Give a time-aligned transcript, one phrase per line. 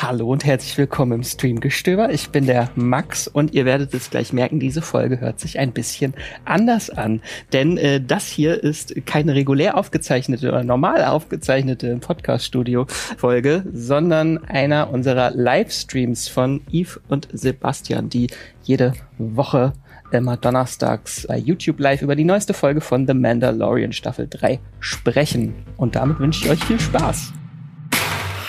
[0.00, 2.12] Hallo und herzlich willkommen im Streamgestöber.
[2.12, 5.72] Ich bin der Max und ihr werdet es gleich merken, diese Folge hört sich ein
[5.72, 7.20] bisschen anders an.
[7.52, 15.32] Denn äh, das hier ist keine regulär aufgezeichnete oder normal aufgezeichnete Podcast-Studio-Folge, sondern einer unserer
[15.32, 18.28] Livestreams von Yves und Sebastian, die
[18.62, 19.72] jede Woche
[20.12, 25.56] immer donnerstags bei YouTube live über die neueste Folge von The Mandalorian Staffel 3 sprechen.
[25.76, 27.32] Und damit wünsche ich euch viel Spaß.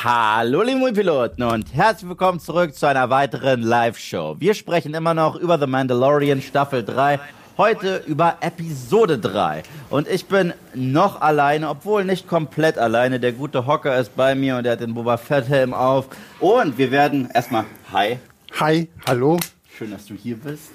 [0.01, 4.37] Hallo liebe Piloten und herzlich willkommen zurück zu einer weiteren Live-Show.
[4.39, 7.19] Wir sprechen immer noch über The Mandalorian Staffel 3,
[7.57, 9.63] heute über Episode 3.
[9.89, 13.19] Und ich bin noch alleine, obwohl nicht komplett alleine.
[13.19, 16.07] Der gute Hocker ist bei mir und er hat den Boba Fett Helm auf.
[16.39, 18.19] Und wir werden erstmal, hi.
[18.57, 19.37] Hi, hallo.
[19.77, 20.71] Schön, dass du hier bist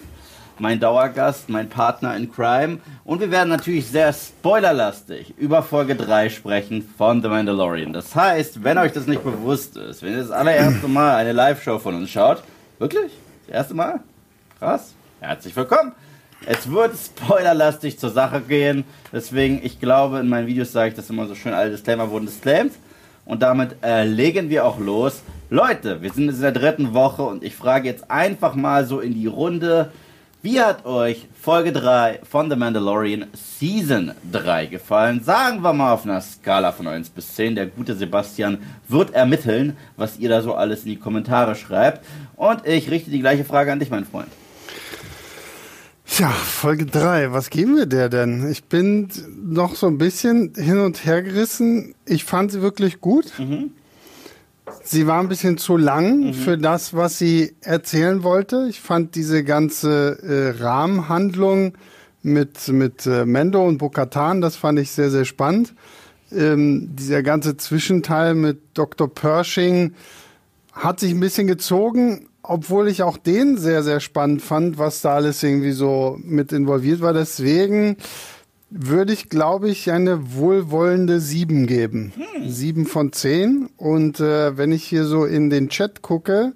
[0.59, 2.79] mein Dauergast, mein Partner in Crime.
[3.05, 7.93] Und wir werden natürlich sehr spoilerlastig über Folge 3 sprechen von The Mandalorian.
[7.93, 11.79] Das heißt, wenn euch das nicht bewusst ist, wenn ihr das allererste Mal eine Live-Show
[11.79, 12.43] von uns schaut,
[12.79, 13.13] wirklich?
[13.47, 14.01] Das erste Mal?
[14.59, 14.95] Krass.
[15.21, 15.93] Herzlich willkommen.
[16.47, 18.85] Es wird spoilerlastig zur Sache gehen.
[19.13, 22.27] Deswegen, ich glaube, in meinen Videos sage ich das immer so schön, alle Disclaimer wurden
[22.27, 22.73] disclaimed.
[23.25, 25.23] Und damit äh, legen wir auch los.
[25.49, 29.15] Leute, wir sind in der dritten Woche und ich frage jetzt einfach mal so in
[29.15, 29.91] die Runde,
[30.45, 35.25] wie hat euch Folge 3 von The Mandalorian Season 3 gefallen?
[35.25, 37.55] Sagen wir mal auf einer Skala von 1 bis 10.
[37.55, 42.05] Der gute Sebastian wird ermitteln, was ihr da so alles in die Kommentare schreibt.
[42.37, 44.29] Und ich richte die gleiche Frage an dich, mein Freund.
[46.07, 48.47] Tja, Folge 3, was geben wir der denn?
[48.51, 49.09] Ich bin
[49.43, 51.95] noch so ein bisschen hin und her gerissen.
[52.05, 53.33] Ich fand sie wirklich gut.
[53.39, 53.71] Mhm.
[54.83, 56.35] Sie war ein bisschen zu lang mhm.
[56.35, 58.67] für das, was sie erzählen wollte.
[58.69, 61.75] Ich fand diese ganze äh, Rahmenhandlung
[62.23, 65.75] mit, mit äh, Mendo und Bokatan, das fand ich sehr, sehr spannend.
[66.33, 69.13] Ähm, dieser ganze Zwischenteil mit Dr.
[69.13, 69.95] Pershing
[70.73, 75.15] hat sich ein bisschen gezogen, obwohl ich auch den sehr, sehr spannend fand, was da
[75.15, 77.13] alles irgendwie so mit involviert war.
[77.13, 77.97] Deswegen
[78.77, 82.13] würde ich, glaube ich, eine wohlwollende 7 geben.
[82.17, 82.51] Hm.
[82.51, 83.69] 7 von 10.
[83.77, 86.55] Und äh, wenn ich hier so in den Chat gucke,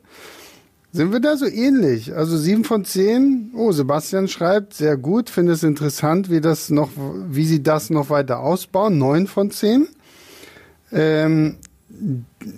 [0.90, 2.16] sind wir da so ähnlich.
[2.16, 3.52] Also 7 von 10.
[3.54, 6.90] Oh, Sebastian schreibt, sehr gut, finde es interessant, wie das noch,
[7.28, 8.98] wie sie das noch weiter ausbauen.
[8.98, 9.86] 9 von 10.
[10.90, 11.56] Ähm,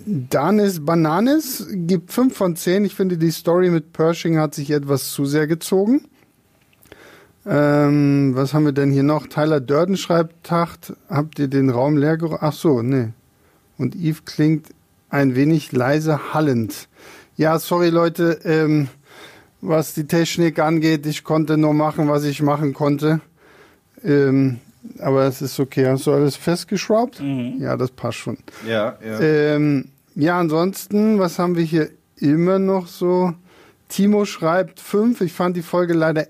[0.05, 2.83] Danis Bananes gibt 5 von 10.
[2.85, 6.05] Ich finde, die Story mit Pershing hat sich etwas zu sehr gezogen.
[7.45, 9.27] Ähm, was haben wir denn hier noch?
[9.27, 12.41] Tyler Durden schreibt, Tacht, habt ihr den Raum leer geräumt?
[12.41, 13.09] Ach so, nee.
[13.77, 14.67] Und Eve klingt
[15.09, 16.87] ein wenig leise hallend.
[17.35, 18.89] Ja, sorry Leute, ähm,
[19.59, 23.21] was die Technik angeht, ich konnte nur machen, was ich machen konnte.
[24.03, 24.59] Ähm,
[24.99, 25.87] aber es ist okay.
[25.87, 27.19] Hast du alles festgeschraubt?
[27.21, 27.57] Mhm.
[27.59, 28.37] Ja, das passt schon.
[28.67, 29.19] Ja, ja.
[29.19, 29.85] Ähm,
[30.15, 33.33] ja, ansonsten, was haben wir hier immer noch so?
[33.89, 35.21] Timo schreibt fünf.
[35.21, 36.27] Ich fand die Folge leider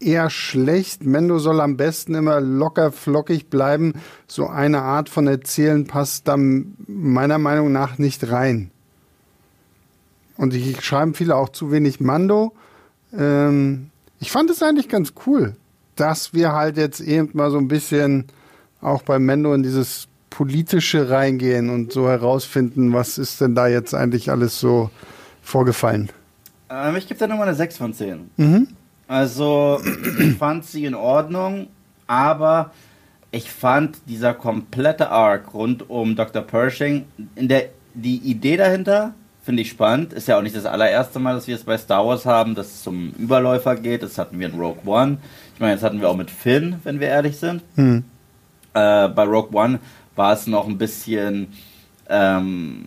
[0.00, 1.04] eher schlecht.
[1.04, 3.94] Mendo soll am besten immer locker flockig bleiben.
[4.26, 8.70] So eine Art von Erzählen passt da meiner Meinung nach nicht rein.
[10.36, 12.52] Und ich schreiben viele auch zu wenig Mando.
[13.16, 15.56] Ähm, ich fand es eigentlich ganz cool,
[15.96, 18.26] dass wir halt jetzt eben mal so ein bisschen
[18.80, 23.94] auch bei Mendo in dieses politische reingehen und so herausfinden, was ist denn da jetzt
[23.94, 24.90] eigentlich alles so
[25.42, 26.10] vorgefallen.
[26.70, 28.30] Ähm, ich gebe da nochmal eine 6 von 10.
[28.36, 28.68] Mhm.
[29.08, 29.80] Also,
[30.20, 31.68] ich fand sie in Ordnung,
[32.06, 32.70] aber
[33.30, 36.42] ich fand dieser komplette Arc rund um Dr.
[36.42, 39.14] Pershing, in der, die Idee dahinter
[39.48, 40.12] finde ich spannend.
[40.12, 42.66] Ist ja auch nicht das allererste Mal, dass wir es bei Star Wars haben, dass
[42.66, 44.02] es zum Überläufer geht.
[44.02, 45.16] Das hatten wir in Rogue One.
[45.54, 47.62] Ich meine, das hatten wir auch mit Finn, wenn wir ehrlich sind.
[47.76, 48.04] Hm.
[48.74, 49.78] Äh, bei Rogue One
[50.16, 51.48] war es noch ein bisschen
[52.10, 52.84] ähm,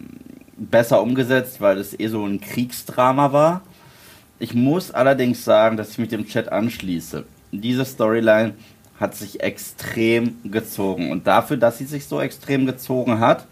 [0.56, 3.62] besser umgesetzt, weil es eh so ein Kriegsdrama war.
[4.42, 7.26] Ich muss allerdings sagen, dass ich mich dem Chat anschließe.
[7.52, 8.56] Diese Storyline
[9.00, 11.12] hat sich extrem gezogen.
[11.12, 13.46] Und dafür, dass sie sich so extrem gezogen hat,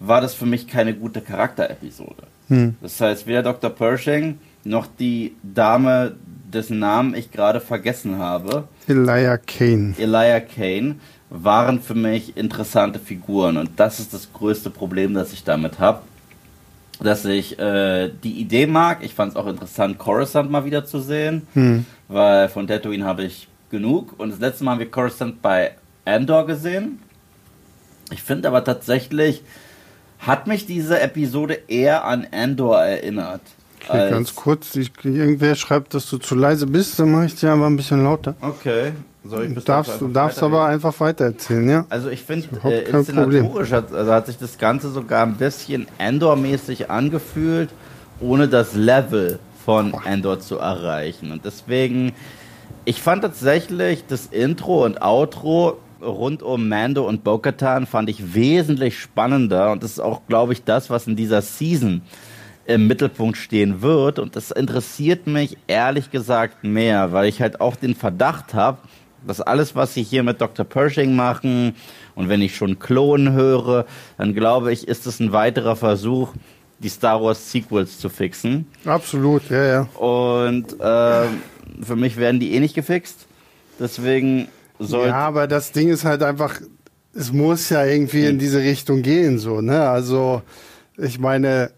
[0.00, 2.24] war das für mich keine gute Charakterepisode.
[2.48, 2.74] Hm.
[2.82, 3.70] Das heißt, weder Dr.
[3.70, 6.16] Pershing noch die Dame,
[6.52, 9.94] dessen Namen ich gerade vergessen habe, Elijah Kane.
[9.98, 10.96] Elijah Kane,
[11.30, 13.56] waren für mich interessante Figuren.
[13.56, 16.02] Und das ist das größte Problem, das ich damit habe
[17.02, 18.98] dass ich äh, die Idee mag.
[19.02, 21.86] Ich fand es auch interessant, Coruscant mal wieder zu sehen, hm.
[22.08, 24.18] weil von Tatooine habe ich genug.
[24.18, 25.72] Und das letzte Mal haben wir Coruscant bei
[26.04, 27.00] Andor gesehen.
[28.10, 29.42] Ich finde aber tatsächlich,
[30.18, 33.42] hat mich diese Episode eher an Andor erinnert.
[33.88, 37.50] Okay, ganz kurz, ich, irgendwer schreibt, dass du zu leise bist, dann mache ich dir
[37.50, 38.36] aber ein bisschen lauter.
[38.40, 38.92] Okay.
[39.24, 41.86] Soll ich darfst, du darfst aber einfach weitererzählen, ja?
[41.88, 46.90] Also ich finde, äh, inszenatorisch hat, also hat sich das Ganze sogar ein bisschen Endor-mäßig
[46.90, 47.70] angefühlt,
[48.20, 51.30] ohne das Level von Endor zu erreichen.
[51.30, 52.12] Und deswegen,
[52.84, 58.98] ich fand tatsächlich das Intro und Outro rund um Mando und Bo-Katan fand ich wesentlich
[58.98, 62.02] spannender und das ist auch, glaube ich, das, was in dieser Season
[62.64, 67.76] im Mittelpunkt stehen wird und das interessiert mich ehrlich gesagt mehr, weil ich halt auch
[67.76, 68.78] den Verdacht habe,
[69.26, 70.64] dass alles, was sie hier mit Dr.
[70.64, 71.74] Pershing machen
[72.14, 73.86] und wenn ich schon Klonen höre,
[74.18, 76.34] dann glaube ich, ist es ein weiterer Versuch,
[76.78, 78.66] die Star Wars Sequels zu fixen.
[78.84, 79.80] Absolut, ja, ja.
[79.98, 81.26] Und äh,
[81.82, 83.26] für mich werden die eh nicht gefixt.
[83.78, 84.48] Deswegen
[84.78, 85.08] soll.
[85.08, 86.60] Ja, aber das Ding ist halt einfach,
[87.14, 89.88] es muss ja irgendwie in diese Richtung gehen, so, ne?
[89.88, 90.42] Also,
[90.96, 91.70] ich meine,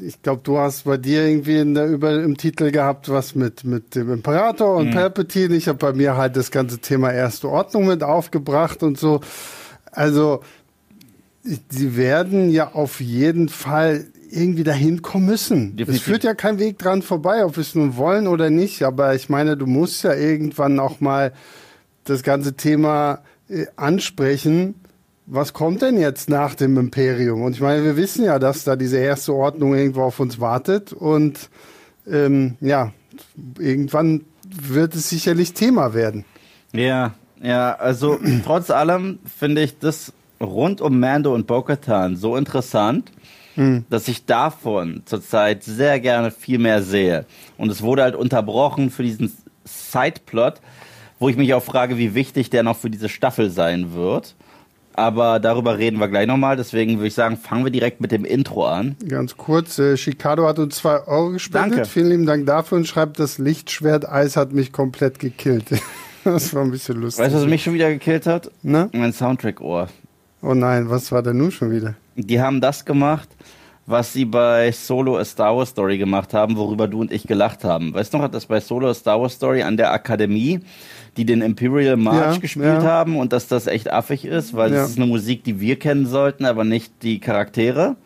[0.00, 3.64] ich glaube, du hast bei dir irgendwie in der, über, im Titel gehabt, was mit,
[3.64, 4.94] mit dem Imperator und mhm.
[4.94, 5.54] Palpatine.
[5.54, 9.20] Ich habe bei mir halt das ganze Thema Erste Ordnung mit aufgebracht und so.
[9.92, 10.42] Also,
[11.42, 15.76] sie werden ja auf jeden Fall irgendwie dahin kommen müssen.
[15.76, 16.02] Definitiv.
[16.02, 18.82] Es führt ja kein Weg dran vorbei, ob wir es nun wollen oder nicht.
[18.82, 21.32] Aber ich meine, du musst ja irgendwann auch mal
[22.04, 24.74] das ganze Thema äh, ansprechen
[25.26, 27.42] was kommt denn jetzt nach dem Imperium?
[27.42, 30.92] Und ich meine, wir wissen ja, dass da diese erste Ordnung irgendwo auf uns wartet
[30.92, 31.50] und
[32.08, 32.92] ähm, ja,
[33.58, 36.24] irgendwann wird es sicherlich Thema werden.
[36.72, 43.10] Ja, ja, also trotz allem finde ich das rund um Mando und Bo-Katan so interessant,
[43.54, 43.84] hm.
[43.90, 47.24] dass ich davon zurzeit sehr gerne viel mehr sehe.
[47.56, 49.32] Und es wurde halt unterbrochen für diesen
[49.64, 50.60] Sideplot,
[51.18, 54.34] wo ich mich auch frage, wie wichtig der noch für diese Staffel sein wird.
[54.96, 56.56] Aber darüber reden wir gleich nochmal.
[56.56, 58.96] Deswegen würde ich sagen, fangen wir direkt mit dem Intro an.
[59.06, 61.78] Ganz kurz, äh, Chicago hat uns zwei Euro gespendet.
[61.78, 61.88] Danke.
[61.88, 65.66] Vielen lieben Dank dafür und schreibt, das Lichtschwert-Eis hat mich komplett gekillt.
[66.24, 67.24] das war ein bisschen lustig.
[67.24, 68.50] Weißt du, was mich schon wieder gekillt hat?
[68.62, 68.88] Na?
[68.92, 69.88] Mein Soundtrack-Ohr.
[70.40, 71.94] Oh nein, was war denn nun schon wieder?
[72.14, 73.28] Die haben das gemacht,
[73.84, 77.64] was sie bei Solo A Star Wars Story gemacht haben, worüber du und ich gelacht
[77.64, 77.92] haben.
[77.92, 80.60] Weißt du noch, hat das bei Solo A Star Wars Story an der Akademie
[81.16, 82.82] die den Imperial March ja, gespielt ja.
[82.82, 86.06] haben und dass das echt affig ist, weil das ist eine Musik, die wir kennen
[86.06, 87.96] sollten, aber nicht die Charaktere.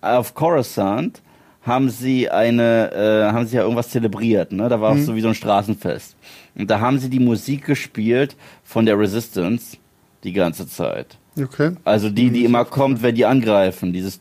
[0.00, 1.20] Auf Coruscant
[1.62, 4.68] haben sie eine, äh, haben sie ja irgendwas zelebriert, ne?
[4.68, 5.00] Da war mhm.
[5.00, 6.16] auch so wie so ein Straßenfest.
[6.56, 9.76] Und da haben sie die Musik gespielt von der Resistance
[10.24, 11.18] die ganze Zeit.
[11.38, 11.72] Okay.
[11.84, 14.20] Also die, die immer kommt, wenn die angreifen, dieses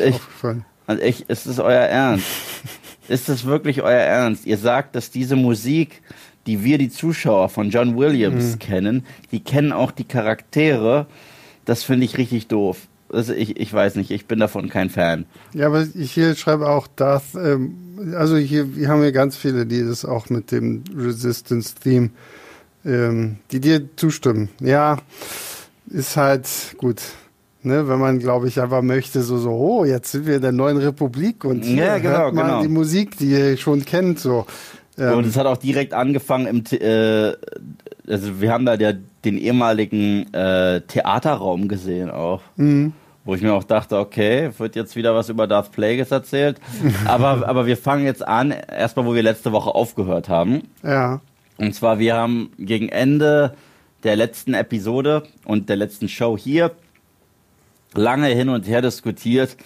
[0.00, 0.14] ich,
[0.86, 2.26] und ich, ist es euer Ernst?
[3.08, 4.46] Ist das wirklich euer Ernst?
[4.46, 6.02] Ihr sagt, dass diese Musik,
[6.46, 8.58] die wir, die Zuschauer von John Williams mhm.
[8.58, 11.06] kennen, die kennen auch die Charaktere.
[11.64, 12.88] Das finde ich richtig doof.
[13.08, 15.26] Also ich, ich weiß nicht, ich bin davon kein Fan.
[15.54, 19.64] Ja, aber ich hier schreibe auch das, ähm, also hier wir haben ja ganz viele,
[19.64, 22.10] die das auch mit dem Resistance-Theme,
[22.84, 24.48] ähm, die dir zustimmen.
[24.60, 24.98] Ja,
[25.88, 26.48] ist halt
[26.78, 27.00] gut.
[27.66, 30.52] Ne, wenn man, glaube ich, einfach möchte, so, so, oh, jetzt sind wir in der
[30.52, 32.62] neuen Republik und hier ja, genau, hört man genau.
[32.62, 34.46] die Musik, die ihr schon kennt, so.
[34.96, 35.18] Ähm.
[35.18, 37.32] Und es hat auch direkt angefangen im, äh,
[38.08, 42.40] also wir haben da der, den ehemaligen äh, Theaterraum gesehen auch.
[42.54, 42.92] Mhm.
[43.24, 46.60] Wo ich mir auch dachte, okay, wird jetzt wieder was über Darth Plagueis erzählt.
[47.04, 50.68] aber, aber wir fangen jetzt an, erstmal, wo wir letzte Woche aufgehört haben.
[50.84, 51.20] Ja.
[51.58, 53.56] Und zwar, wir haben gegen Ende
[54.04, 56.70] der letzten Episode und der letzten Show hier
[57.96, 59.56] lange hin und her diskutiert.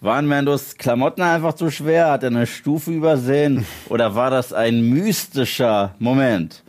[0.00, 2.10] Waren Mandos Klamotten einfach zu schwer?
[2.10, 3.64] Hat er eine Stufe übersehen?
[3.88, 6.62] Oder war das ein mystischer Moment?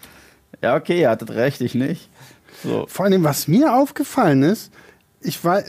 [0.62, 2.10] Ja, okay, ihr hattet recht, ich nicht.
[2.63, 2.86] So.
[2.88, 4.72] Vor allem, was mir aufgefallen ist,
[5.20, 5.63] ich war,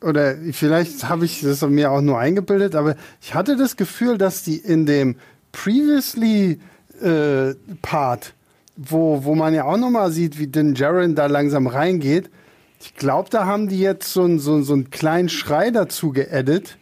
[0.00, 4.42] oder vielleicht habe ich das mir auch nur eingebildet, aber ich hatte das Gefühl, dass
[4.42, 5.16] die in dem
[5.52, 6.60] Previously
[7.02, 8.34] äh, Part,
[8.76, 12.30] wo, wo man ja auch nochmal sieht, wie Din Jaren da langsam reingeht,
[12.80, 16.78] ich glaube, da haben die jetzt so, so, so einen kleinen Schrei dazu geedit,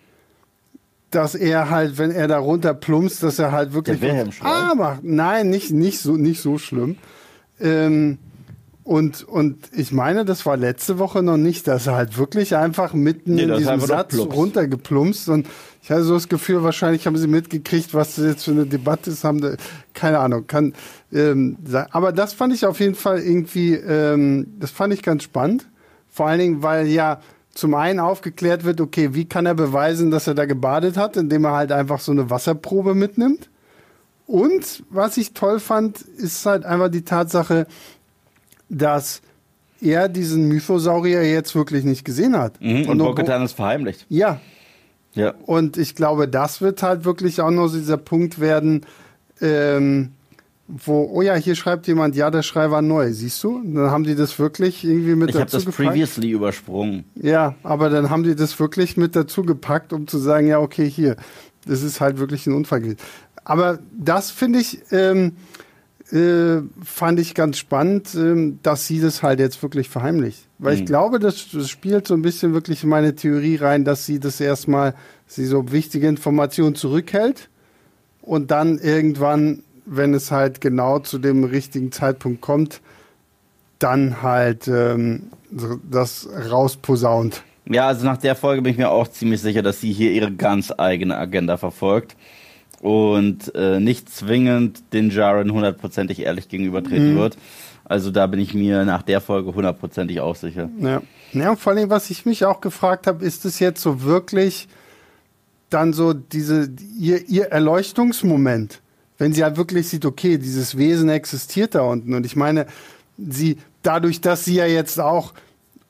[1.11, 3.99] dass er halt, wenn er da runter plumpst, dass er halt wirklich.
[4.00, 5.02] Der ah, macht.
[5.02, 6.97] Nein, nicht, nicht, so, nicht so schlimm.
[7.61, 8.19] Ähm,
[8.85, 12.95] und, und ich meine, das war letzte Woche noch nicht, dass er halt wirklich einfach
[12.95, 15.28] mitten nee, in diesem Satz runtergeplumpst.
[15.28, 15.47] Und
[15.83, 19.11] ich hatte so das Gefühl, wahrscheinlich haben sie mitgekriegt, was das jetzt für eine Debatte
[19.11, 19.57] ist, haben,
[19.95, 20.75] keine Ahnung, kann,
[21.12, 21.59] ähm,
[21.90, 25.67] aber das fand ich auf jeden Fall irgendwie, ähm, das fand ich ganz spannend.
[26.19, 27.21] Vor allen Dingen, weil ja
[27.55, 31.45] zum einen aufgeklärt wird, okay, wie kann er beweisen, dass er da gebadet hat, indem
[31.45, 33.49] er halt einfach so eine Wasserprobe mitnimmt.
[34.27, 37.69] Und was ich toll fand, ist halt einfach die Tatsache,
[38.69, 39.23] dass
[39.81, 42.61] er diesen Mythosaurier jetzt wirklich nicht gesehen hat.
[42.61, 44.05] Mhm, und Bo-Katan ist verheimlicht.
[44.09, 44.41] Ja.
[45.15, 45.35] Ja.
[45.47, 48.85] Und ich glaube, das wird halt wirklich auch noch dieser Punkt werden,
[49.41, 50.15] ähm,
[50.69, 53.63] wo, oh ja, hier schreibt jemand, ja, der Schrei war neu, siehst du?
[53.65, 55.89] Dann haben die das wirklich irgendwie mit Ich habe dazu das gepackt.
[55.89, 57.05] previously übersprungen.
[57.15, 60.89] Ja, aber dann haben die das wirklich mit dazu gepackt, um zu sagen, ja, okay,
[60.89, 61.17] hier,
[61.67, 62.99] das ist halt wirklich ein Unfall gewesen.
[63.45, 65.33] Aber das finde ich, ähm,
[66.13, 70.49] äh, fand ich ganz spannend, ähm, dass sie das halt jetzt wirklich verheimlicht.
[70.59, 74.07] Weil ich glaube, das, das spielt so ein bisschen wirklich in meine Theorie rein, dass
[74.07, 74.95] sie das erstmal,
[75.27, 77.49] sie so wichtige Informationen zurückhält
[78.23, 82.80] und dann irgendwann, wenn es halt genau zu dem richtigen Zeitpunkt kommt,
[83.78, 85.30] dann halt ähm,
[85.90, 87.42] das rausposaunt.
[87.66, 90.33] Ja, also nach der Folge bin ich mir auch ziemlich sicher, dass sie hier ihre
[90.33, 92.16] ganz eigene Agenda verfolgt
[92.80, 97.37] und äh, nicht zwingend den Jaren hundertprozentig ehrlich gegenübertreten wird.
[97.85, 100.68] Also da bin ich mir nach der Folge hundertprozentig auch sicher.
[100.78, 101.02] Ja.
[101.33, 104.68] ja, und vor allem, was ich mich auch gefragt habe, ist es jetzt so wirklich
[105.71, 108.80] dann so diese, ihr, ihr Erleuchtungsmoment,
[109.19, 112.15] wenn sie halt wirklich sieht, okay, dieses Wesen existiert da unten.
[112.15, 112.67] Und ich meine,
[113.19, 115.35] sie, dadurch, dass sie ja jetzt auch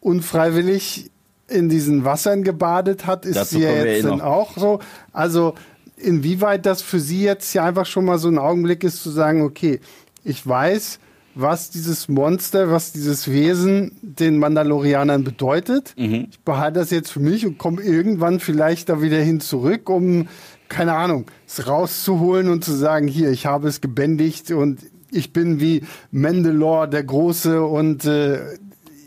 [0.00, 1.10] unfreiwillig
[1.48, 4.80] in diesen Wassern gebadet hat, ist Dazu sie ja jetzt eh dann auch so.
[5.12, 5.54] Also,
[5.96, 9.42] inwieweit das für sie jetzt ja einfach schon mal so ein Augenblick ist, zu sagen,
[9.42, 9.80] okay,
[10.24, 10.98] ich weiß,
[11.34, 15.94] was dieses Monster, was dieses Wesen den Mandalorianern bedeutet.
[15.96, 16.28] Mhm.
[16.30, 20.28] Ich behalte das jetzt für mich und komme irgendwann vielleicht da wieder hin zurück, um,
[20.68, 24.80] keine Ahnung, es rauszuholen und zu sagen, hier, ich habe es gebändigt und
[25.10, 28.40] ich bin wie Mandalore der Große und äh,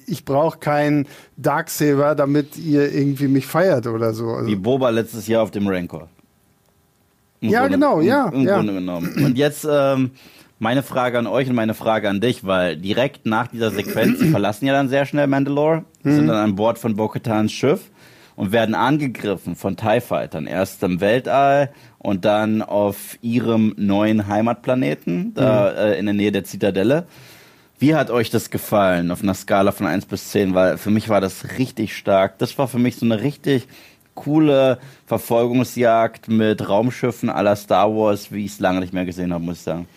[0.07, 4.27] ich brauche keinen Darksaber, damit ihr irgendwie mich feiert oder so.
[4.29, 6.09] Also, Wie Boba letztes Jahr auf dem Rancor.
[7.39, 8.57] Im Ja, genau, im, ja, Im ja.
[8.57, 9.13] Grunde genommen.
[9.25, 10.11] Und jetzt ähm,
[10.61, 14.27] meine Frage an euch und meine Frage an dich, weil direkt nach dieser Sequenz, sie
[14.29, 16.11] verlassen ja dann sehr schnell Mandalore, Mhm.
[16.15, 17.89] sind dann an Bord von Bo-Katans Schiff
[18.35, 20.45] und werden angegriffen von TIE Fightern.
[20.47, 25.77] Erst im Weltall und dann auf ihrem neuen Heimatplaneten, da Mhm.
[25.77, 27.05] äh, in der Nähe der Zitadelle.
[27.79, 30.53] Wie hat euch das gefallen auf einer Skala von 1 bis 10?
[30.53, 32.37] Weil für mich war das richtig stark.
[32.37, 33.67] Das war für mich so eine richtig
[34.13, 34.77] coole
[35.07, 39.57] Verfolgungsjagd mit Raumschiffen la Star Wars, wie ich es lange nicht mehr gesehen habe, muss
[39.57, 39.87] ich sagen.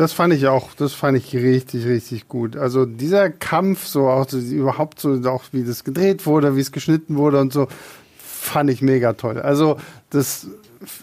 [0.00, 2.56] Das fand ich auch, das fand ich richtig, richtig gut.
[2.56, 6.72] Also dieser Kampf, so auch so, überhaupt so, auch wie das gedreht wurde, wie es
[6.72, 7.68] geschnitten wurde und so,
[8.16, 9.38] fand ich mega toll.
[9.38, 9.76] Also
[10.08, 10.46] das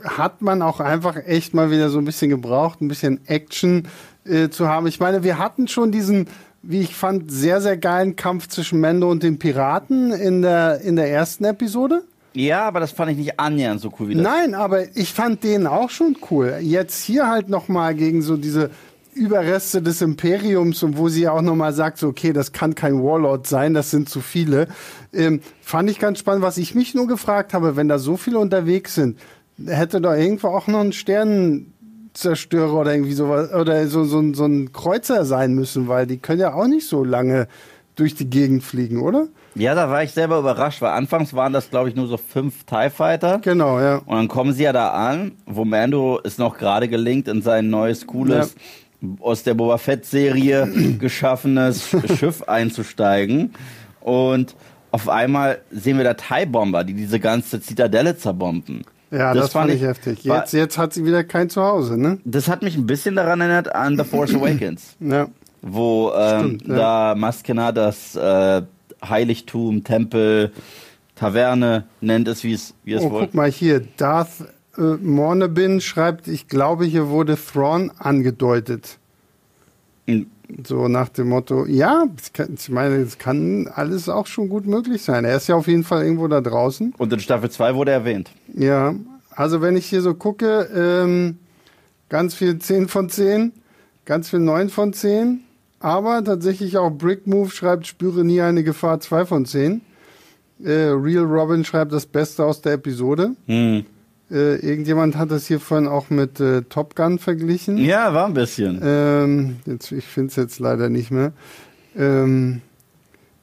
[0.04, 3.88] hat man auch einfach echt mal wieder so ein bisschen gebraucht, ein bisschen Action
[4.26, 4.88] äh, zu haben.
[4.88, 6.28] Ich meine, wir hatten schon diesen,
[6.64, 10.96] wie ich fand, sehr, sehr geilen Kampf zwischen Mendo und den Piraten in der, in
[10.96, 12.02] der ersten Episode.
[12.34, 14.24] Ja, aber das fand ich nicht annähernd so cool wie das.
[14.24, 16.58] Nein, aber ich fand den auch schon cool.
[16.62, 18.70] Jetzt hier halt nochmal gegen so diese
[19.18, 23.48] Überreste des Imperiums und wo sie auch nochmal sagt, so, okay, das kann kein Warlord
[23.48, 24.68] sein, das sind zu viele.
[25.14, 26.44] Ähm, fand ich ganz spannend.
[26.44, 29.18] Was ich mich nur gefragt habe, wenn da so viele unterwegs sind,
[29.66, 34.46] hätte da irgendwo auch noch ein Sternenzerstörer oder irgendwie sowas oder so, so, ein- so
[34.46, 37.48] ein Kreuzer sein müssen, weil die können ja auch nicht so lange
[37.96, 39.28] durch die Gegend fliegen, oder?
[39.56, 42.64] Ja, da war ich selber überrascht, weil anfangs waren das, glaube ich, nur so fünf
[42.66, 43.40] TIE Fighter.
[43.40, 43.96] Genau, ja.
[44.06, 47.72] Und dann kommen sie ja da an, wo Mando es noch gerade gelingt, in sein
[47.72, 48.54] neues, cooles,
[49.20, 50.68] aus der Boba Fett-Serie
[51.00, 53.54] geschaffenes Schiff einzusteigen.
[54.02, 54.56] Und
[54.92, 58.84] auf einmal sehen wir da TIE-Bomber, die diese ganze Zitadelle zerbomben.
[59.12, 60.28] Ja, das, fand ich heftig.
[60.28, 62.18] war- Jetzt, jetzt hat sie wieder kein Zuhause, ne?
[62.26, 65.28] Das hat mich ein bisschen daran erinnert an The Force Awakens, Ja.
[65.62, 66.76] wo ähm, Stimmt, ja.
[66.76, 68.62] da Maskena das äh,
[69.08, 70.52] Heiligtum, Tempel,
[71.16, 73.22] Taverne nennt es, wie es, wie es Oh, wohl.
[73.22, 73.82] guck mal hier.
[73.98, 74.46] Darth
[74.78, 78.98] äh, Mornebin schreibt, ich glaube, hier wurde Thrawn angedeutet.
[80.08, 80.28] Hm.
[80.66, 85.02] So nach dem Motto, ja, kann, ich meine, es kann alles auch schon gut möglich
[85.02, 85.26] sein.
[85.26, 86.94] Er ist ja auf jeden Fall irgendwo da draußen.
[86.98, 88.32] Und in Staffel 2 wurde erwähnt.
[88.54, 88.96] Ja,
[89.32, 91.38] also wenn ich hier so gucke, ähm,
[92.08, 93.52] ganz viel 10 von 10,
[94.06, 95.42] ganz viel 9 von 10,
[95.82, 99.82] aber tatsächlich auch Brick Move schreibt, spüre nie eine Gefahr 2 von 10.
[100.64, 103.36] Äh, Real Robin schreibt das Beste aus der Episode.
[103.48, 103.86] Hm.
[104.30, 107.78] Äh, irgendjemand hat das hier vorhin auch mit äh, Top Gun verglichen.
[107.78, 108.82] Ja, war ein bisschen.
[108.84, 111.32] Ähm, jetzt, ich finde es jetzt leider nicht mehr.
[111.96, 112.62] Ähm,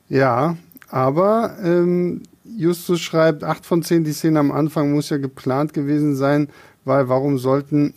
[0.08, 0.56] ja,
[0.90, 6.14] aber ähm, Justus schreibt, 8 von 10, die Szene am Anfang muss ja geplant gewesen
[6.14, 6.48] sein,
[6.84, 7.94] weil warum sollten,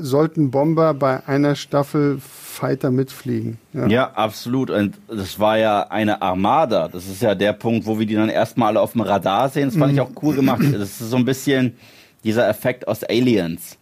[0.00, 3.58] sollten Bomber bei einer Staffel Fighter mitfliegen?
[3.72, 3.86] Ja.
[3.86, 4.70] Ja, absolut.
[4.70, 6.88] Und das war ja eine Armada.
[6.88, 9.66] Das ist ja der Punkt, wo wir die dann erstmal alle auf dem Radar sehen.
[9.68, 10.62] Das fand ich auch cool gemacht.
[10.72, 11.76] Das ist so ein bisschen
[12.22, 13.76] dieser Effekt aus Aliens,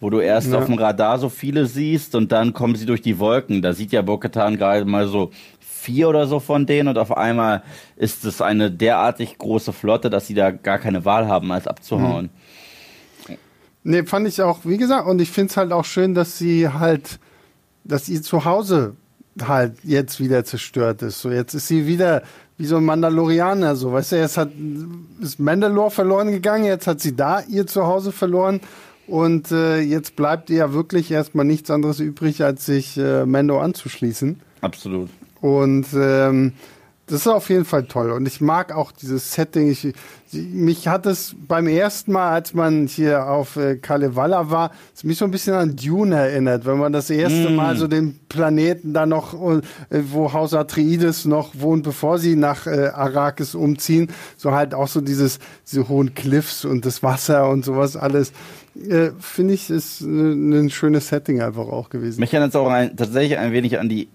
[0.00, 0.58] wo du erst Ja.
[0.58, 3.60] auf dem Radar so viele siehst und dann kommen sie durch die Wolken.
[3.62, 5.30] Da sieht ja Bo-Katan gerade mal so
[5.60, 7.64] vier oder so von denen und auf einmal
[7.96, 12.30] ist es eine derartig große Flotte, dass sie da gar keine Wahl haben, als abzuhauen.
[13.84, 16.68] Nee, fand ich auch, wie gesagt, und ich finde es halt auch schön, dass sie
[16.68, 17.18] halt,
[17.84, 18.94] dass ihr Zuhause
[19.40, 21.20] halt jetzt wieder zerstört ist.
[21.20, 22.22] So, jetzt ist sie wieder
[22.58, 24.50] wie so ein Mandalorianer, so, weißt du, jetzt hat,
[25.20, 28.60] ist Mandalore verloren gegangen, jetzt hat sie da ihr Zuhause verloren
[29.06, 33.58] und äh, jetzt bleibt ihr ja wirklich erstmal nichts anderes übrig, als sich äh, Mando
[33.58, 34.40] anzuschließen.
[34.60, 35.10] Absolut.
[35.40, 36.52] Und ähm,
[37.12, 38.10] das ist auf jeden Fall toll.
[38.10, 39.70] Und ich mag auch dieses Setting.
[39.70, 39.92] Ich,
[40.32, 44.70] mich hat es beim ersten Mal, als man hier auf äh, Kalevala war,
[45.02, 47.54] mich so ein bisschen an Dune erinnert, wenn man das erste mm.
[47.54, 52.66] Mal so den Planeten da noch, äh, wo Haus Atreides noch wohnt, bevor sie nach
[52.66, 55.38] äh, Arrakis umziehen, so halt auch so dieses,
[55.70, 58.32] diese hohen Cliffs und das Wasser und sowas alles.
[58.74, 62.20] Äh, Finde ich, ist ein schönes Setting einfach auch gewesen.
[62.20, 64.08] Mich erinnert es auch ein, tatsächlich ein wenig an die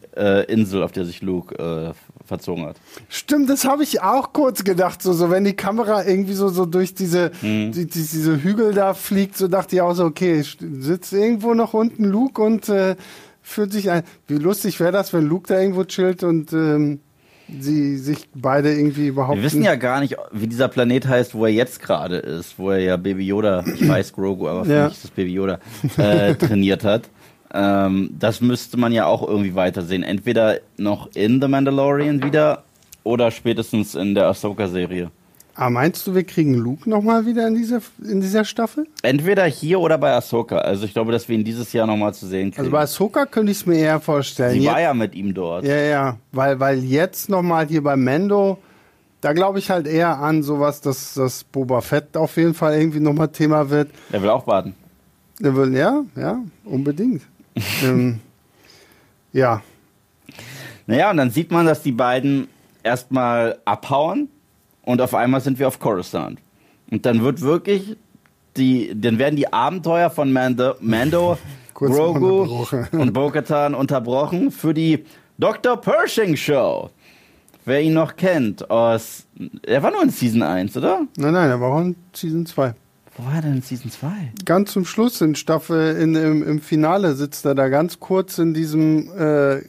[0.47, 1.93] Insel, auf der sich Luke
[2.27, 2.77] verzogen hat.
[3.09, 5.01] Stimmt, das habe ich auch kurz gedacht.
[5.01, 7.71] So, so wenn die Kamera irgendwie so, so durch diese, mhm.
[7.71, 11.73] die, die, diese Hügel da fliegt, so dachte ich auch so, okay, sitzt irgendwo noch
[11.73, 12.95] unten Luke und äh,
[13.41, 14.03] fühlt sich ein.
[14.27, 16.99] Wie lustig wäre das, wenn Luke da irgendwo chillt und ähm,
[17.59, 19.37] sie sich beide irgendwie überhaupt.
[19.37, 22.71] Wir wissen ja gar nicht, wie dieser Planet heißt, wo er jetzt gerade ist, wo
[22.71, 24.85] er ja Baby Yoda, ich weiß Grogu, aber für ja.
[24.85, 25.59] mich ist das Baby Yoda,
[25.97, 27.09] äh, trainiert hat.
[27.53, 30.03] Ähm, das müsste man ja auch irgendwie weitersehen.
[30.03, 32.63] Entweder noch in The Mandalorian wieder
[33.03, 35.11] oder spätestens in der Ahsoka-Serie.
[35.55, 38.85] Ah, meinst du, wir kriegen Luke nochmal wieder in dieser, in dieser Staffel?
[39.01, 40.59] Entweder hier oder bei Ahsoka.
[40.59, 42.59] Also ich glaube, dass wir ihn dieses Jahr nochmal zu sehen kriegen.
[42.59, 44.51] Also bei Ahsoka könnte ich es mir eher vorstellen.
[44.51, 45.65] Sie jetzt, war ja mit ihm dort.
[45.65, 46.17] Ja, ja.
[46.31, 48.59] Weil, weil jetzt nochmal hier bei Mando,
[49.21, 52.99] da glaube ich halt eher an sowas, dass das Boba Fett auf jeden Fall irgendwie
[52.99, 53.89] nochmal Thema wird.
[54.11, 54.75] Er will auch warten.
[55.41, 57.23] Er will, ja, ja, unbedingt
[57.83, 58.19] ähm,
[59.33, 59.61] ja.
[60.85, 62.47] Naja, und dann sieht man, dass die beiden
[62.83, 64.29] erstmal abhauen
[64.83, 66.39] und auf einmal sind wir auf Coruscant.
[66.89, 67.97] Und dann wird wirklich
[68.55, 71.37] die, dann werden die Abenteuer von Mando, Mando
[71.73, 75.05] Grogu und Bo-Katan unterbrochen für die
[75.37, 75.77] Dr.
[75.77, 76.89] Pershing Show.
[77.65, 79.27] Wer ihn noch kennt aus,
[79.61, 81.01] er war nur in Season 1, oder?
[81.17, 82.73] Nein, nein, er war auch in Season 2.
[83.17, 84.07] Wo war er denn in Season 2?
[84.45, 88.53] Ganz zum Schluss in Staffel, in, im, im Finale sitzt er da ganz kurz in
[88.53, 89.61] diesem äh,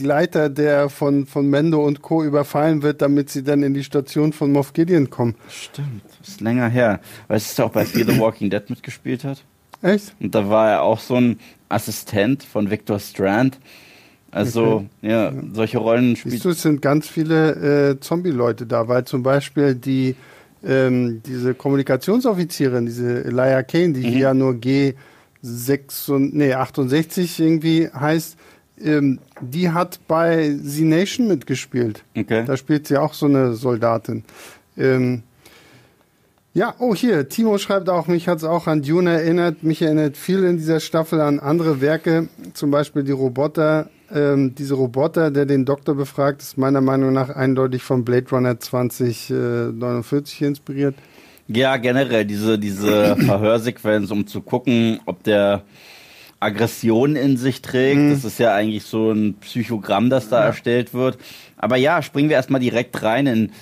[0.00, 2.24] Leiter, der von, von Mendo und Co.
[2.24, 5.34] überfallen wird, damit sie dann in die Station von Moff Gideon kommen.
[5.48, 7.00] Stimmt, das ist länger her.
[7.28, 9.44] Weißt du, dass er auch bei Fear the Walking Dead mitgespielt hat?
[9.82, 10.14] Echt?
[10.18, 13.58] Und da war er auch so ein Assistent von Victor Strand.
[14.30, 15.10] Also, okay.
[15.10, 16.32] ja, solche Rollen spielt.
[16.32, 20.16] Siehst du, es sind ganz viele äh, Zombie-Leute da, weil zum Beispiel die
[20.64, 24.10] ähm, diese Kommunikationsoffizierin, diese Elia Kane, die mhm.
[24.10, 28.36] hier ja nur G6 und, nee, 68 irgendwie heißt,
[28.80, 32.04] ähm, die hat bei Z Nation mitgespielt.
[32.16, 32.44] Okay.
[32.46, 34.24] Da spielt sie auch so eine Soldatin.
[34.76, 35.22] Ähm,
[36.54, 39.62] ja, oh hier, Timo schreibt auch, mich hat es auch an Dune erinnert.
[39.62, 44.74] Mich erinnert viel in dieser Staffel an andere Werke, zum Beispiel die Roboter ähm, diese
[44.74, 50.94] Roboter, der den Doktor befragt, ist meiner Meinung nach eindeutig von Blade Runner 2049 inspiriert.
[51.48, 55.62] Ja, generell diese, diese Verhörsequenz, um zu gucken, ob der
[56.40, 58.00] Aggression in sich trägt.
[58.00, 58.10] Mhm.
[58.10, 60.46] Das ist ja eigentlich so ein Psychogramm, das da ja.
[60.46, 61.18] erstellt wird.
[61.56, 63.52] Aber ja, springen wir erstmal direkt rein in,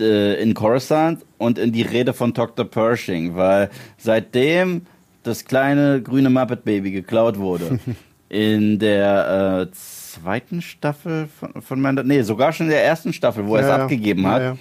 [0.00, 2.64] äh, in Coruscant und in die Rede von Dr.
[2.64, 4.82] Pershing, weil seitdem
[5.22, 7.78] das kleine grüne Muppet Baby geklaut wurde,
[8.32, 13.46] in der äh, zweiten Staffel von, von Mandalorian, nee, sogar schon in der ersten Staffel,
[13.46, 14.56] wo ja, er es abgegeben hat, ja,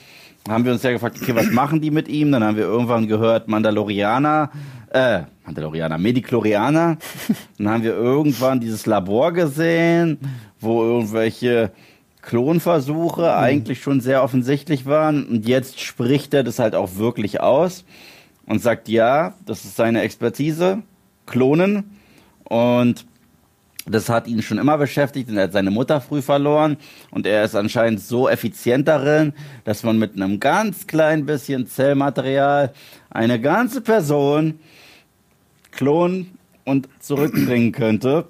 [0.50, 2.34] haben wir uns ja gefragt, okay, was machen die mit ihm?
[2.34, 4.52] Dann haben wir irgendwann gehört, Mandalorianer,
[4.92, 6.98] äh, Mandalorianer, Mediklorianer.
[7.58, 10.18] Dann haben wir irgendwann dieses Labor gesehen,
[10.60, 11.72] wo irgendwelche
[12.22, 13.28] Klonversuche mhm.
[13.28, 15.26] eigentlich schon sehr offensichtlich waren.
[15.28, 17.86] Und jetzt spricht er das halt auch wirklich aus
[18.46, 20.80] und sagt, ja, das ist seine Expertise,
[21.26, 21.98] Klonen.
[22.44, 23.06] Und
[23.86, 26.78] das hat ihn schon immer beschäftigt und er hat seine Mutter früh verloren.
[27.10, 32.74] Und er ist anscheinend so effizient darin, dass man mit einem ganz kleinen bisschen Zellmaterial
[33.10, 34.60] eine ganze Person
[35.72, 38.28] klonen und zurückbringen könnte.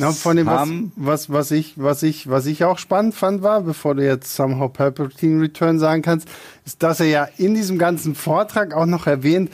[0.00, 3.60] Ja, von dem, was, was, was, ich, was, ich, was ich auch spannend fand, war,
[3.60, 6.28] bevor du jetzt somehow Palpatine Return sagen kannst,
[6.64, 9.52] ist, dass er ja in diesem ganzen Vortrag auch noch erwähnt,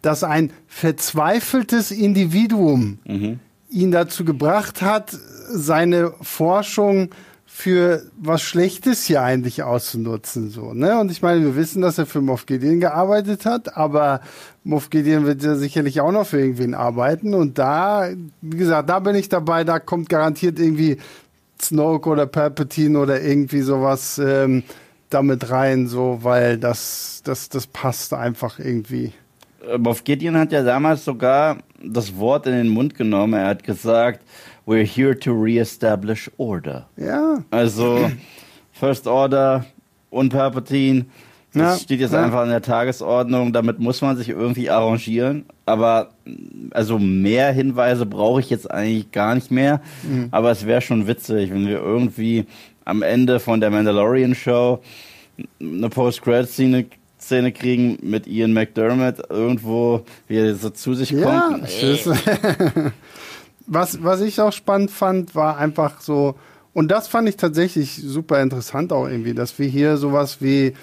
[0.00, 3.38] dass ein verzweifeltes Individuum mhm
[3.72, 5.16] ihn dazu gebracht hat,
[5.48, 7.10] seine Forschung
[7.54, 10.98] für was Schlechtes hier eigentlich auszunutzen, so, ne?
[10.98, 14.22] Und ich meine, wir wissen, dass er für Moff Gideon gearbeitet hat, aber
[14.64, 18.08] Moff Gideon wird ja sicherlich auch noch für irgendwen arbeiten und da,
[18.40, 20.96] wie gesagt, da bin ich dabei, da kommt garantiert irgendwie
[21.60, 24.62] Snoke oder Palpatine oder irgendwie sowas ähm,
[25.10, 29.12] damit rein, so, weil das, das, das passt einfach irgendwie.
[29.68, 33.34] Äh, Moff Gideon hat ja damals sogar das Wort in den Mund genommen.
[33.34, 34.22] Er hat gesagt,
[34.66, 36.88] we're here to reestablish order.
[36.96, 37.42] Ja.
[37.50, 38.10] Also
[38.72, 39.64] First Order
[40.10, 41.06] und Palpatine,
[41.54, 42.24] das Ja, steht jetzt ja.
[42.24, 43.52] einfach an der Tagesordnung.
[43.52, 45.44] Damit muss man sich irgendwie arrangieren.
[45.66, 46.10] Aber
[46.70, 49.80] also mehr Hinweise brauche ich jetzt eigentlich gar nicht mehr.
[50.02, 50.28] Mhm.
[50.30, 52.46] Aber es wäre schon witzig, wenn wir irgendwie
[52.84, 54.80] am Ende von der Mandalorian Show
[55.60, 56.86] eine Post-Credit-Szene
[57.32, 61.66] Szene kriegen mit Ian McDermott irgendwo, wie er so zu sich Ja, kommt.
[63.66, 66.34] was, was ich auch spannend fand, war einfach so,
[66.74, 70.74] und das fand ich tatsächlich super interessant auch irgendwie, dass wir hier sowas wie